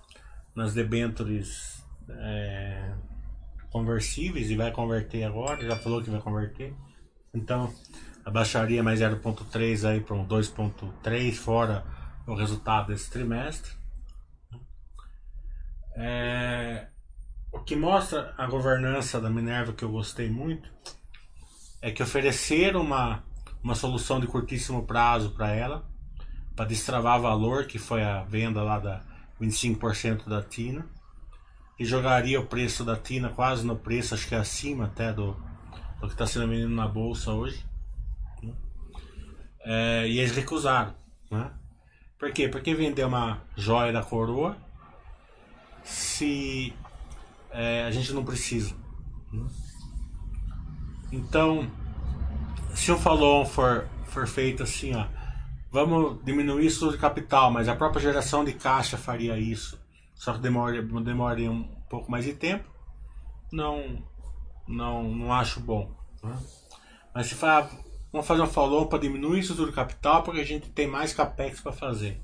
[0.55, 2.95] nas debêntures é,
[3.71, 6.75] conversíveis e vai converter agora, já falou que vai converter.
[7.33, 7.73] Então,
[8.25, 11.85] abaixaria mais 0,3 aí para um 2,3 fora
[12.27, 13.73] o resultado desse trimestre.
[15.97, 16.89] É,
[17.53, 20.69] o que mostra a governança da Minerva que eu gostei muito
[21.81, 23.25] é que ofereceram uma,
[23.63, 25.89] uma solução de curtíssimo prazo para ela
[26.59, 29.01] para destravar valor, que foi a venda lá da
[29.41, 30.85] 25% da Tina,
[31.79, 35.37] e jogaria o preço da Tina quase no preço, acho que é acima até do,
[36.01, 37.65] do que está sendo vendido na bolsa hoje.
[38.43, 38.53] Né?
[39.61, 40.93] É, e eles recusaram.
[41.31, 41.49] Né?
[42.19, 42.49] Por quê?
[42.49, 44.57] Porque vender uma joia da coroa
[45.85, 46.75] se
[47.51, 48.75] é, a gente não precisa.
[49.33, 49.47] Né?
[51.11, 51.71] Então,
[52.75, 55.07] se um follow for, for feito assim, ó,
[55.71, 59.81] vamos diminuir isso de capital, mas a própria geração de caixa faria isso.
[60.15, 62.69] Só que demoraria um pouco mais de tempo.
[63.53, 64.03] Não,
[64.67, 65.91] não, não acho bom.
[66.23, 66.37] Né?
[67.15, 67.71] Mas se fala,
[68.13, 71.61] vamos fazer um follow para diminuir isso do capital, porque a gente tem mais capex
[71.61, 72.21] para fazer.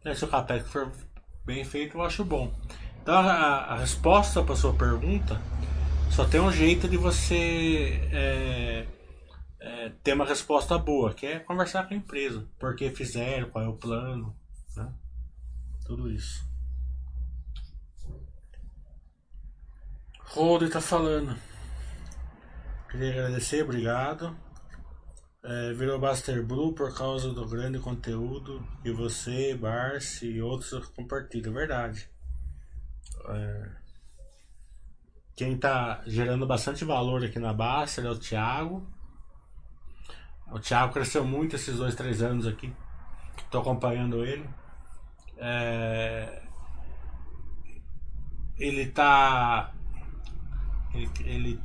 [0.00, 0.92] Então, se o capex for
[1.44, 2.52] bem feito, eu acho bom.
[3.04, 5.38] Então a, a resposta para sua pergunta
[6.10, 8.86] só tem um jeito de você é,
[9.60, 12.48] é, ter uma resposta boa, que é conversar com a empresa.
[12.58, 14.34] Por que fizeram, qual é o plano,
[14.74, 14.90] né?
[15.84, 16.48] Tudo isso.
[20.20, 21.36] Rode tá falando.
[22.90, 24.34] Queria agradecer, obrigado.
[25.42, 31.52] É, virou Buster Blue por causa do grande conteúdo que você, Barce e outros compartilham.
[31.52, 32.13] Verdade.
[33.28, 33.70] É,
[35.36, 38.86] quem está gerando bastante valor aqui na Baster é o Thiago.
[40.52, 42.72] O Thiago cresceu muito esses dois, três anos aqui.
[43.38, 44.48] Estou acompanhando ele.
[45.38, 46.42] É...
[48.56, 49.72] Ele tá.
[50.94, 51.60] Ele, ele,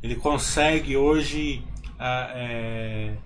[0.00, 1.66] ele consegue hoje
[1.98, 3.16] é,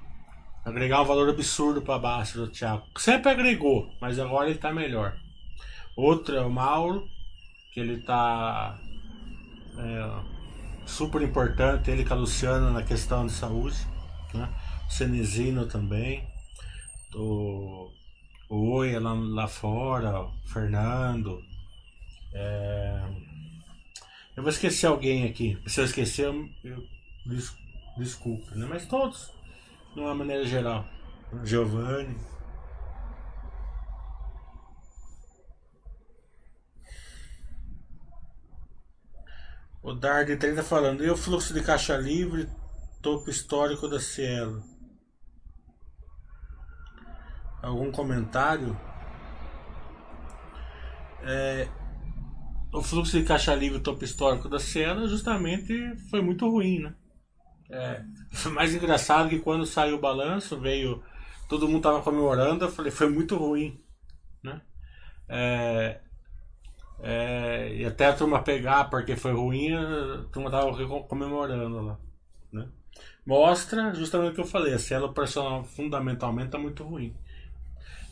[0.65, 2.85] agregar um valor absurdo para baixo do Thiago.
[2.97, 5.17] Sempre agregou, mas agora ele está melhor.
[5.97, 7.07] Outro é o Mauro,
[7.73, 8.79] que ele está
[9.79, 10.23] é,
[10.87, 13.87] super importante, ele com a Luciana na questão de saúde.
[14.35, 14.49] Né?
[14.89, 16.27] Cenezino também,
[17.14, 17.91] o,
[18.49, 21.43] o lá, lá fora, o Fernando.
[22.35, 23.03] É...
[24.36, 25.59] Eu vou esquecer alguém aqui.
[25.66, 26.85] Se eu esquecer, eu, eu
[27.27, 27.55] des,
[27.97, 28.66] desculpe, né?
[28.69, 29.32] Mas todos,
[29.95, 30.86] de uma maneira geral.
[31.45, 32.16] Giovanni.
[39.83, 42.49] O Dardo 30 falando, e o fluxo de caixa livre,
[43.01, 44.63] topo histórico da Cielo?
[47.63, 48.79] algum comentário.
[51.23, 51.69] É,
[52.73, 56.95] o fluxo de caixa livre top histórico da Cielo justamente foi muito ruim, né?
[57.71, 58.03] É,
[58.33, 61.03] foi mais engraçado que quando saiu o balanço, veio.
[61.49, 63.83] Todo mundo tava comemorando, eu falei, foi muito ruim.
[64.43, 64.61] Né?
[65.29, 66.01] É,
[67.99, 70.73] até a turma pegar porque foi ruim, a turma tava
[71.03, 71.99] comemorando lá.
[72.53, 72.69] Né?
[73.27, 77.12] Mostra justamente o que eu falei, a Cielo personal fundamentalmente tá muito ruim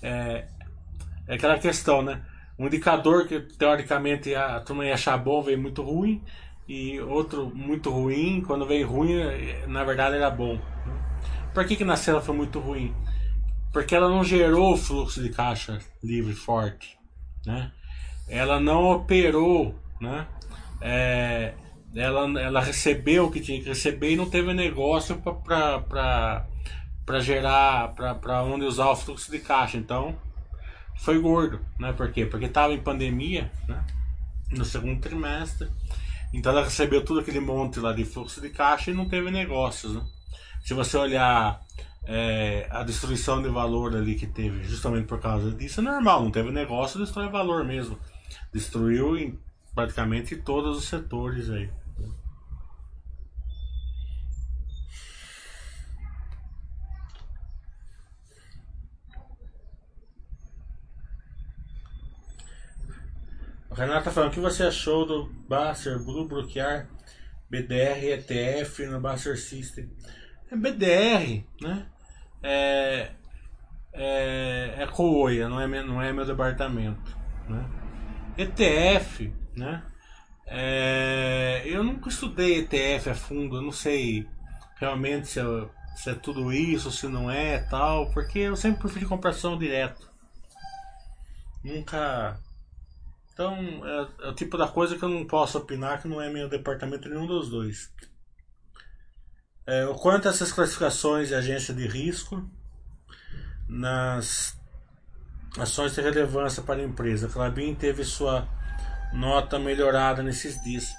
[0.03, 0.47] é,
[1.27, 2.23] é aquela questão, né?
[2.59, 6.23] Um indicador que teoricamente a turma ia achar bom veio muito ruim
[6.67, 9.15] e outro muito ruim, quando veio ruim,
[9.69, 10.59] na verdade era bom.
[11.53, 12.95] Por que, que na cela foi muito ruim?
[13.73, 16.99] Porque ela não gerou fluxo de caixa livre forte,
[17.45, 17.71] né?
[18.29, 20.27] Ela não operou, né?
[20.81, 21.55] É,
[21.95, 28.43] ela, ela recebeu o que tinha que receber e não teve negócio para gerar, para
[28.43, 29.77] onde usar o fluxo de caixa.
[29.77, 30.19] Então,
[30.97, 31.93] foi gordo, né?
[31.93, 32.27] Por quê?
[32.27, 33.85] Porque estava em pandemia, né?
[34.51, 35.69] No segundo trimestre.
[36.33, 39.95] Então ela recebeu tudo aquele monte lá de fluxo de caixa e não teve negócios,
[39.95, 40.03] né?
[40.65, 41.61] Se você olhar
[42.05, 46.31] é, a destruição de valor ali que teve justamente por causa disso, é normal, não
[46.31, 47.99] teve negócio, destrói valor mesmo.
[48.53, 49.39] Destruiu em
[49.75, 51.71] praticamente todos os setores aí.
[63.77, 66.89] Renata falando, o que você achou do Basser Blue bloquear
[67.51, 69.91] BDR ETF no Basser System?
[70.51, 71.87] É BDR, né?
[72.43, 73.11] É,
[73.93, 77.69] é, é Coia, não é, não é meu departamento, né?
[78.37, 79.83] ETF, né?
[80.47, 84.29] É, eu nunca estudei ETF a fundo, eu não sei
[84.77, 85.45] realmente se é,
[85.97, 90.11] se é tudo isso, se não é tal, porque eu sempre preferi compração direto.
[91.65, 92.39] Nunca
[93.37, 93.55] então,
[93.87, 96.49] é, é, o tipo da coisa que eu não posso opinar, que não é meu
[96.49, 97.93] departamento nenhum dos dois.
[99.67, 102.49] É, o quanto essas classificações de agência de risco
[103.69, 104.59] nas
[105.59, 107.27] ações de relevância para a empresa.
[107.27, 108.47] A Clabin teve sua
[109.13, 110.95] nota melhorada nesses dias.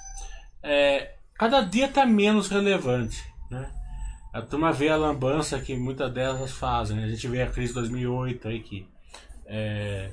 [0.62, 3.24] É, cada dia está menos relevante.
[3.50, 3.70] Né?
[4.32, 6.96] A turma vê a lambança que muitas delas fazem.
[6.96, 7.04] Né?
[7.04, 8.88] A gente vê a crise de 2008 aí que
[9.46, 10.10] é,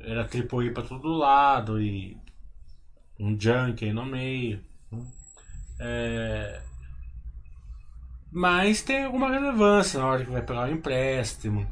[0.00, 2.16] era triple para todo lado e
[3.18, 4.60] um junk aí no meio.
[4.90, 5.06] Né?
[5.80, 6.60] É,
[8.36, 11.64] mas tem alguma relevância na hora que vai pegar o empréstimo.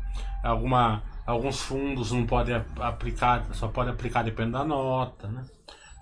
[0.44, 5.28] Alguma, alguns fundos não podem aplicar, só pode aplicar dependendo da nota.
[5.28, 5.44] Né?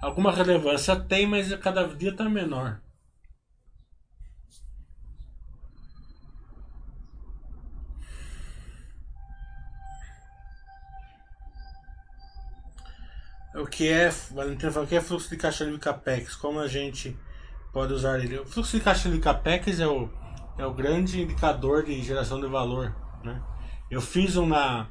[0.01, 2.81] Alguma relevância tem, mas cada dia está menor.
[13.53, 16.37] O que é, Valentina fala, o que é fluxo de caixa livre CAPEX?
[16.37, 17.19] Como a gente
[17.73, 18.39] pode usar ele?
[18.39, 20.09] O fluxo de caixa livre CAPEX é o,
[20.57, 22.95] é o grande indicador de geração de valor.
[23.25, 23.43] Né?
[23.91, 24.89] Eu fiz uma,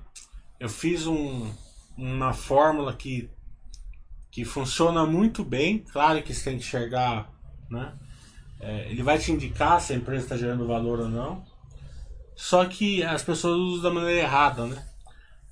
[0.59, 1.51] eu fiz um,
[1.97, 3.29] uma fórmula que,
[4.29, 5.79] que funciona muito bem.
[5.79, 7.31] Claro que você tem que enxergar,
[7.69, 7.93] né?
[8.59, 11.45] É, ele vai te indicar se a empresa está gerando valor ou não.
[12.35, 14.85] Só que as pessoas usam da maneira errada, né?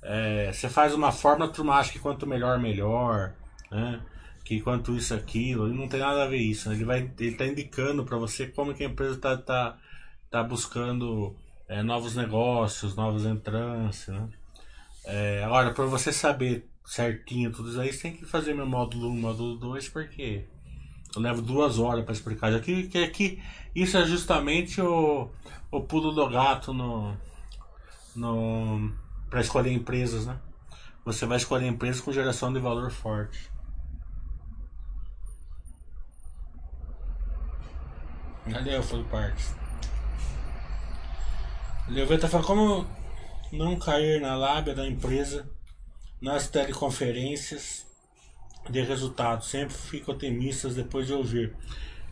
[0.02, 3.34] É, você faz uma fórmula, turma acha que quanto melhor, melhor,
[3.70, 4.00] né?
[4.44, 6.68] Que quanto isso, aquilo, e não tem nada a ver isso.
[6.68, 6.76] Né?
[6.76, 9.78] Ele vai, ele tá indicando para você como que a empresa está tá,
[10.30, 11.36] tá buscando
[11.68, 14.28] é, novos negócios, novos entrantes, né?
[15.10, 19.08] É, agora, para você saber certinho tudo isso aí, você tem que fazer meu módulo
[19.08, 20.44] 1, módulo 2, porque
[21.16, 22.52] eu levo duas horas para explicar.
[22.52, 23.42] Aqui, que aqui,
[23.74, 25.30] isso é justamente o,
[25.70, 27.16] o pulo do gato no,
[28.14, 28.92] no
[29.30, 30.38] para escolher empresas, né?
[31.06, 33.50] Você vai escolher empresas com geração de valor forte.
[38.52, 39.54] Cadê o Full Parts?
[41.88, 42.97] Leoveta tá falando como
[43.52, 45.48] não cair na lábia da empresa
[46.20, 47.86] nas teleconferências
[48.68, 49.48] de resultados.
[49.48, 51.54] Sempre fico otimistas depois de ouvir.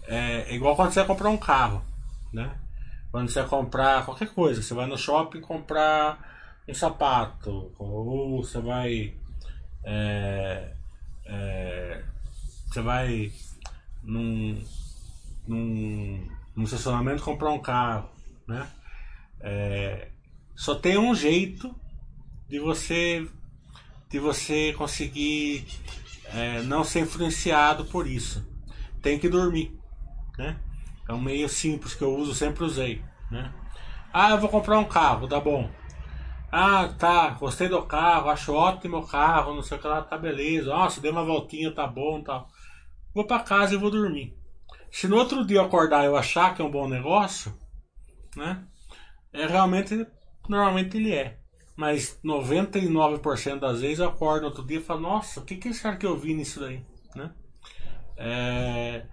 [0.07, 1.83] É igual quando você vai comprar um carro,
[2.33, 2.57] né?
[3.11, 6.37] Quando você vai comprar qualquer coisa, você vai no shopping comprar
[6.69, 9.15] um sapato, ou você vai.
[9.85, 10.73] É,
[11.25, 12.05] é,
[12.67, 13.33] você vai
[14.03, 14.63] num,
[15.47, 18.11] num, num estacionamento comprar um carro,
[18.47, 18.69] né?
[19.41, 20.09] É,
[20.57, 21.75] só tem um jeito
[22.49, 23.29] de você
[24.09, 25.67] de você conseguir
[26.33, 28.47] é, não ser influenciado por isso.
[29.03, 29.79] Tem que dormir,
[30.39, 30.59] né?
[31.09, 33.53] É um meio simples que eu uso, sempre usei, né?
[34.13, 35.71] Ah, eu vou comprar um carro, tá bom.
[36.51, 40.17] Ah, tá, gostei do carro, acho ótimo o carro, não sei o que lá, tá
[40.17, 40.71] beleza.
[40.71, 42.49] Nossa, dei uma voltinha, tá bom tal.
[43.15, 44.37] Vou para casa e vou dormir.
[44.91, 47.53] Se no outro dia eu acordar eu achar que é um bom negócio,
[48.35, 48.65] né?
[49.33, 50.07] É realmente,
[50.49, 51.39] normalmente ele é.
[51.77, 55.97] Mas 99% das vezes eu acordo outro dia e falo, nossa, o que que será
[55.97, 56.83] que eu vi nisso daí,
[57.15, 57.31] né?
[58.17, 59.05] É...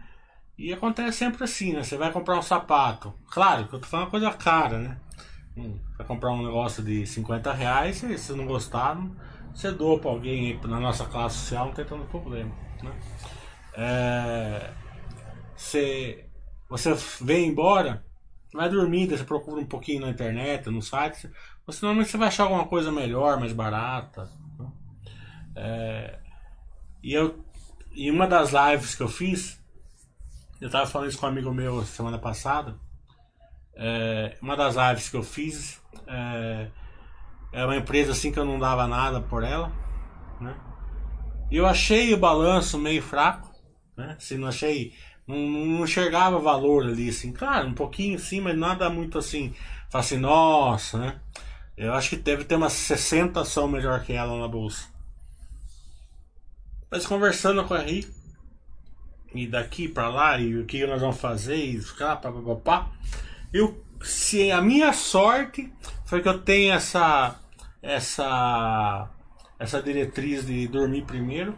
[0.57, 1.83] E acontece sempre assim, né?
[1.83, 3.13] Você vai comprar um sapato.
[3.31, 4.97] Claro que eu tô falando uma coisa cara, né?
[5.57, 8.97] Hum, vai comprar um negócio de 50 reais, se você não gostar,
[9.53, 12.51] você doa para alguém na nossa classe social, não tem tanto problema.
[12.81, 12.91] Né?
[13.75, 14.73] É,
[15.55, 16.29] você,
[16.69, 18.03] você vem embora,
[18.53, 21.29] vai dormir, você procura um pouquinho na internet, no site,
[21.65, 24.29] você normalmente você vai achar alguma coisa melhor, mais barata.
[24.59, 24.71] Né?
[25.55, 26.19] É,
[27.01, 27.43] e eu
[27.95, 29.61] em uma das lives que eu fiz,
[30.59, 32.75] eu tava falando isso com um amigo meu semana passada.
[33.75, 36.69] é, uma das lives que eu fiz é,
[37.65, 39.71] uma empresa assim que eu não dava nada por ela,
[40.39, 40.55] né?
[41.51, 43.51] E eu achei o balanço meio fraco,
[43.95, 44.15] né?
[44.17, 44.93] Assim, não achei,
[45.27, 49.53] não, não enxergava valor ali, assim, claro, um pouquinho sim, mas nada muito assim,
[49.89, 51.19] fala assim, nossa, né?
[51.75, 54.87] Eu acho que deve ter umas 60 ação melhor que ela na bolsa.
[56.91, 58.07] Mas conversando com a Ri,
[59.33, 62.91] e daqui para lá, e o que nós vamos fazer, e ficar, papapá,
[63.51, 65.73] eu, se a minha sorte
[66.05, 67.39] foi que eu tenho essa,
[67.81, 69.09] essa,
[69.57, 71.55] essa diretriz de dormir primeiro,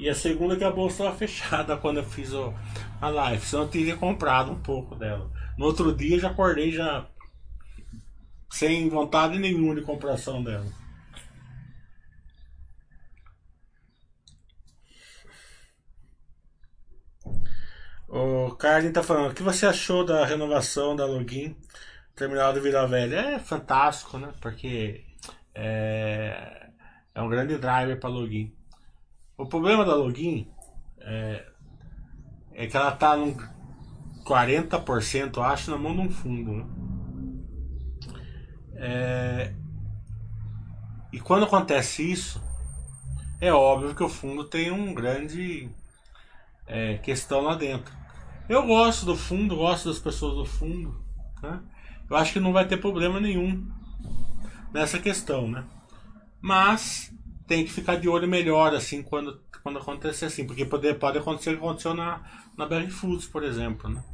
[0.00, 2.54] e a segunda que a bolsa estava fechada quando eu fiz o,
[3.02, 5.30] a live, senão eu teria comprado um pouco dela.
[5.58, 7.06] No outro dia já acordei já
[8.50, 10.66] sem vontade nenhuma de compração dela.
[18.08, 21.54] O Carlin tá falando, o que você achou da renovação da login
[22.16, 23.16] terminal do Vila Velha?
[23.16, 24.32] É fantástico, né?
[24.40, 25.04] Porque
[25.54, 26.70] é,
[27.14, 28.59] é um grande driver para login.
[29.40, 30.46] O problema da login
[31.00, 31.46] é,
[32.52, 33.34] é que ela tá num
[34.22, 36.52] 40%, acho, na mão de um fundo.
[36.52, 36.66] Né?
[38.74, 39.54] É,
[41.10, 42.42] e quando acontece isso,
[43.40, 45.70] é óbvio que o fundo tem um grande
[46.66, 47.94] é, questão lá dentro.
[48.46, 51.02] Eu gosto do fundo, gosto das pessoas do fundo.
[51.42, 51.62] Né?
[52.10, 53.66] Eu acho que não vai ter problema nenhum
[54.70, 55.64] nessa questão, né?
[56.42, 57.10] Mas
[57.50, 61.50] tem que ficar de olho melhor assim quando, quando acontecer assim, porque pode, pode acontecer
[61.50, 62.22] o que aconteceu na,
[62.56, 64.04] na BR Foods, por exemplo, né?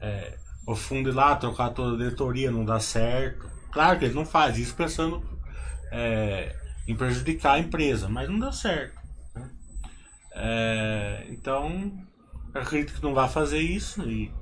[0.00, 3.50] É, o fundo ir lá trocar toda a diretoria não dá certo.
[3.72, 5.20] Claro que ele não faz isso pensando
[5.90, 6.54] é,
[6.86, 8.94] em prejudicar a empresa, mas não dá certo.
[9.34, 9.50] Né?
[10.36, 11.92] É, então
[12.54, 14.32] acredito que não vai fazer isso e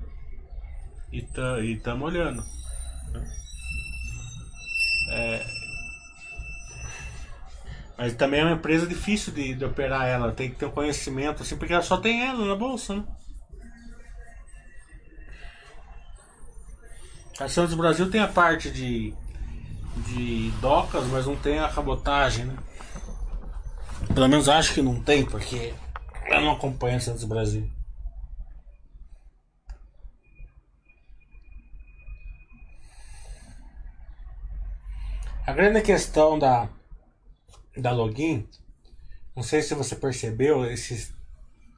[1.11, 2.43] e tá, estamos olhando.
[3.13, 3.41] Né?
[8.01, 11.43] Mas também é uma empresa difícil de, de operar ela, tem que ter um conhecimento,
[11.43, 13.05] assim, porque ela só tem ela na bolsa, né?
[17.39, 19.13] A Santos Brasil tem a parte de,
[20.07, 22.57] de docas, mas não tem a cabotagem, né?
[24.15, 25.75] Pelo menos acho que não tem, porque
[26.25, 27.71] eu não acompanho a Santos Brasil.
[35.47, 36.67] A grande questão da,
[37.77, 38.49] da login,
[39.35, 41.13] não sei se você percebeu esses,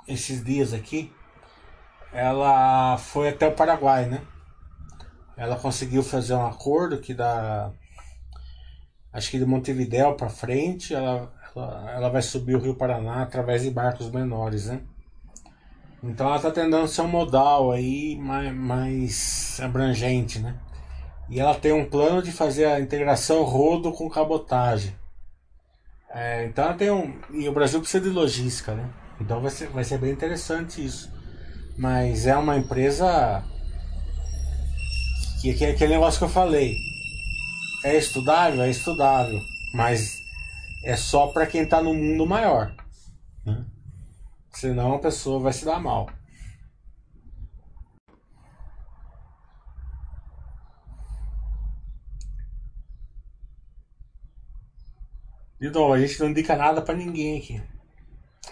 [0.08, 1.12] esses dias aqui,
[2.12, 4.22] ela foi até o Paraguai, né?
[5.36, 7.72] Ela conseguiu fazer um acordo que dá,
[9.12, 13.62] acho que de Montevidéu para frente, ela, ela, ela vai subir o Rio Paraná através
[13.62, 14.82] de barcos menores, né?
[16.02, 20.56] Então ela está tentando ser um modal aí mais, mais abrangente, né?
[21.30, 24.94] E ela tem um plano de fazer a integração rodo com cabotagem.
[26.14, 27.18] É, então tem um.
[27.30, 28.88] E o Brasil precisa de logística, né?
[29.20, 31.10] Então vai ser, vai ser bem interessante isso.
[31.78, 33.42] Mas é uma empresa.
[35.40, 36.76] Que, que é aquele negócio que eu falei.
[37.84, 38.62] É estudável?
[38.62, 39.40] É estudável.
[39.74, 40.18] Mas
[40.84, 42.74] é só para quem está no mundo maior.
[43.44, 43.64] Né?
[44.52, 46.10] Senão a pessoa vai se dar mal.
[55.62, 57.62] De novo, a gente não indica nada para ninguém aqui.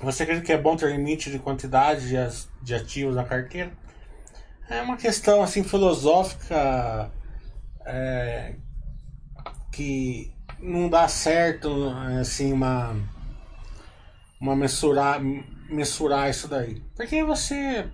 [0.00, 2.08] Você acredita que é bom ter limite de quantidade
[2.62, 3.72] de ativos na carteira?
[4.68, 7.10] É uma questão assim filosófica
[7.84, 8.54] é,
[9.72, 11.88] que não dá certo
[12.20, 12.94] assim uma
[14.40, 15.20] uma mensurar
[15.68, 16.80] mensurar isso daí.
[16.94, 17.90] Porque você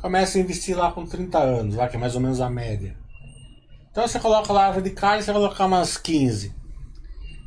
[0.00, 2.96] começa a investir lá com 30 anos, lá que é mais ou menos a média.
[3.92, 6.58] Então você coloca lá de carne, você vai colocar umas 15.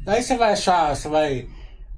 [0.03, 1.47] Daí você vai achar, você vai.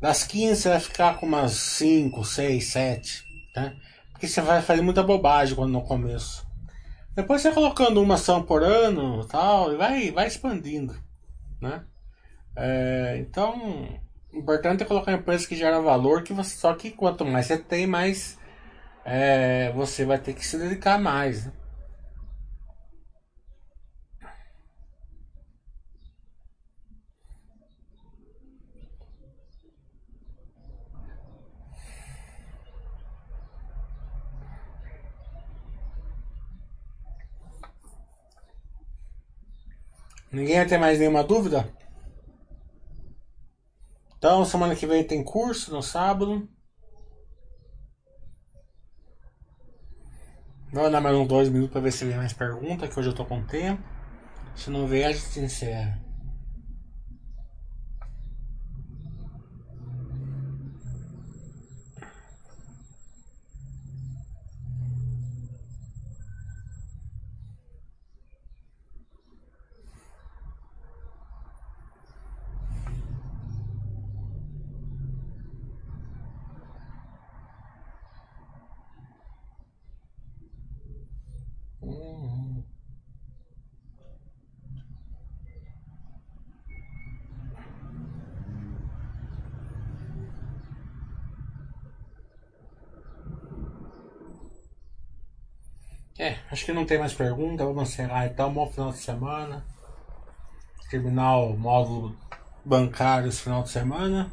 [0.02, 3.24] Das 15 você vai ficar com umas 5, 6, 7,
[3.56, 3.76] né?
[4.12, 6.46] Porque você vai fazer muita bobagem quando no começo.
[7.16, 10.96] Depois você colocando uma ação por ano tal, e vai, vai expandindo,
[11.62, 11.86] né?
[12.56, 13.88] É, então,
[14.34, 17.58] o importante é colocar empresa que gera valor, que você, só que quanto mais você
[17.58, 18.38] tem, mais
[19.06, 21.54] é, você vai ter que se dedicar mais, né?
[40.34, 41.72] Ninguém vai ter mais nenhuma dúvida?
[44.18, 46.50] Então, semana que vem tem curso no sábado.
[50.72, 53.14] Vamos dar mais uns dois minutos pra ver se vem mais perguntas, que hoje eu
[53.14, 53.84] tô com tempo.
[54.56, 56.00] Se não vier, a gente encerra.
[81.82, 82.64] Uhum.
[96.18, 97.66] É, acho que não tem mais pergunta.
[97.66, 98.54] Vamos encerrar então.
[98.54, 99.66] Bom final de semana.
[100.90, 102.16] Terminar o módulo
[102.64, 104.32] bancário esse final de semana.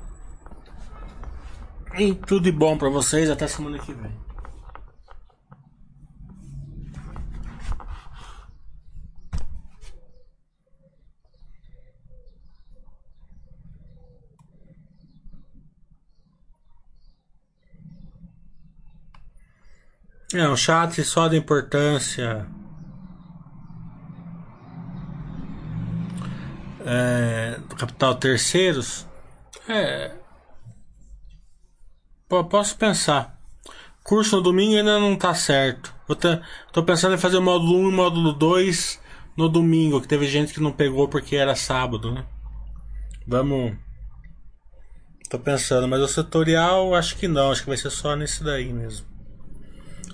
[1.99, 3.31] E tudo de bom pra vocês.
[3.31, 4.30] Até semana que vem.
[20.33, 22.47] É, um chat só da importância.
[26.85, 29.07] É, do capital terceiros.
[29.69, 30.13] É.
[32.29, 33.37] Posso pensar.
[34.05, 35.93] Curso no domingo ainda não tá certo.
[36.73, 39.01] Tô pensando em fazer o módulo 1 e o módulo 2
[39.37, 42.25] no domingo, que teve gente que não pegou porque era sábado, né?
[43.27, 43.77] Vamos.
[45.29, 48.73] Tô pensando, mas o setorial acho que não, acho que vai ser só nesse daí
[48.73, 49.10] mesmo.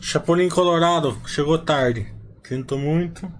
[0.01, 2.15] Chapolin Colorado, chegou tarde.
[2.45, 3.31] Sinto muito.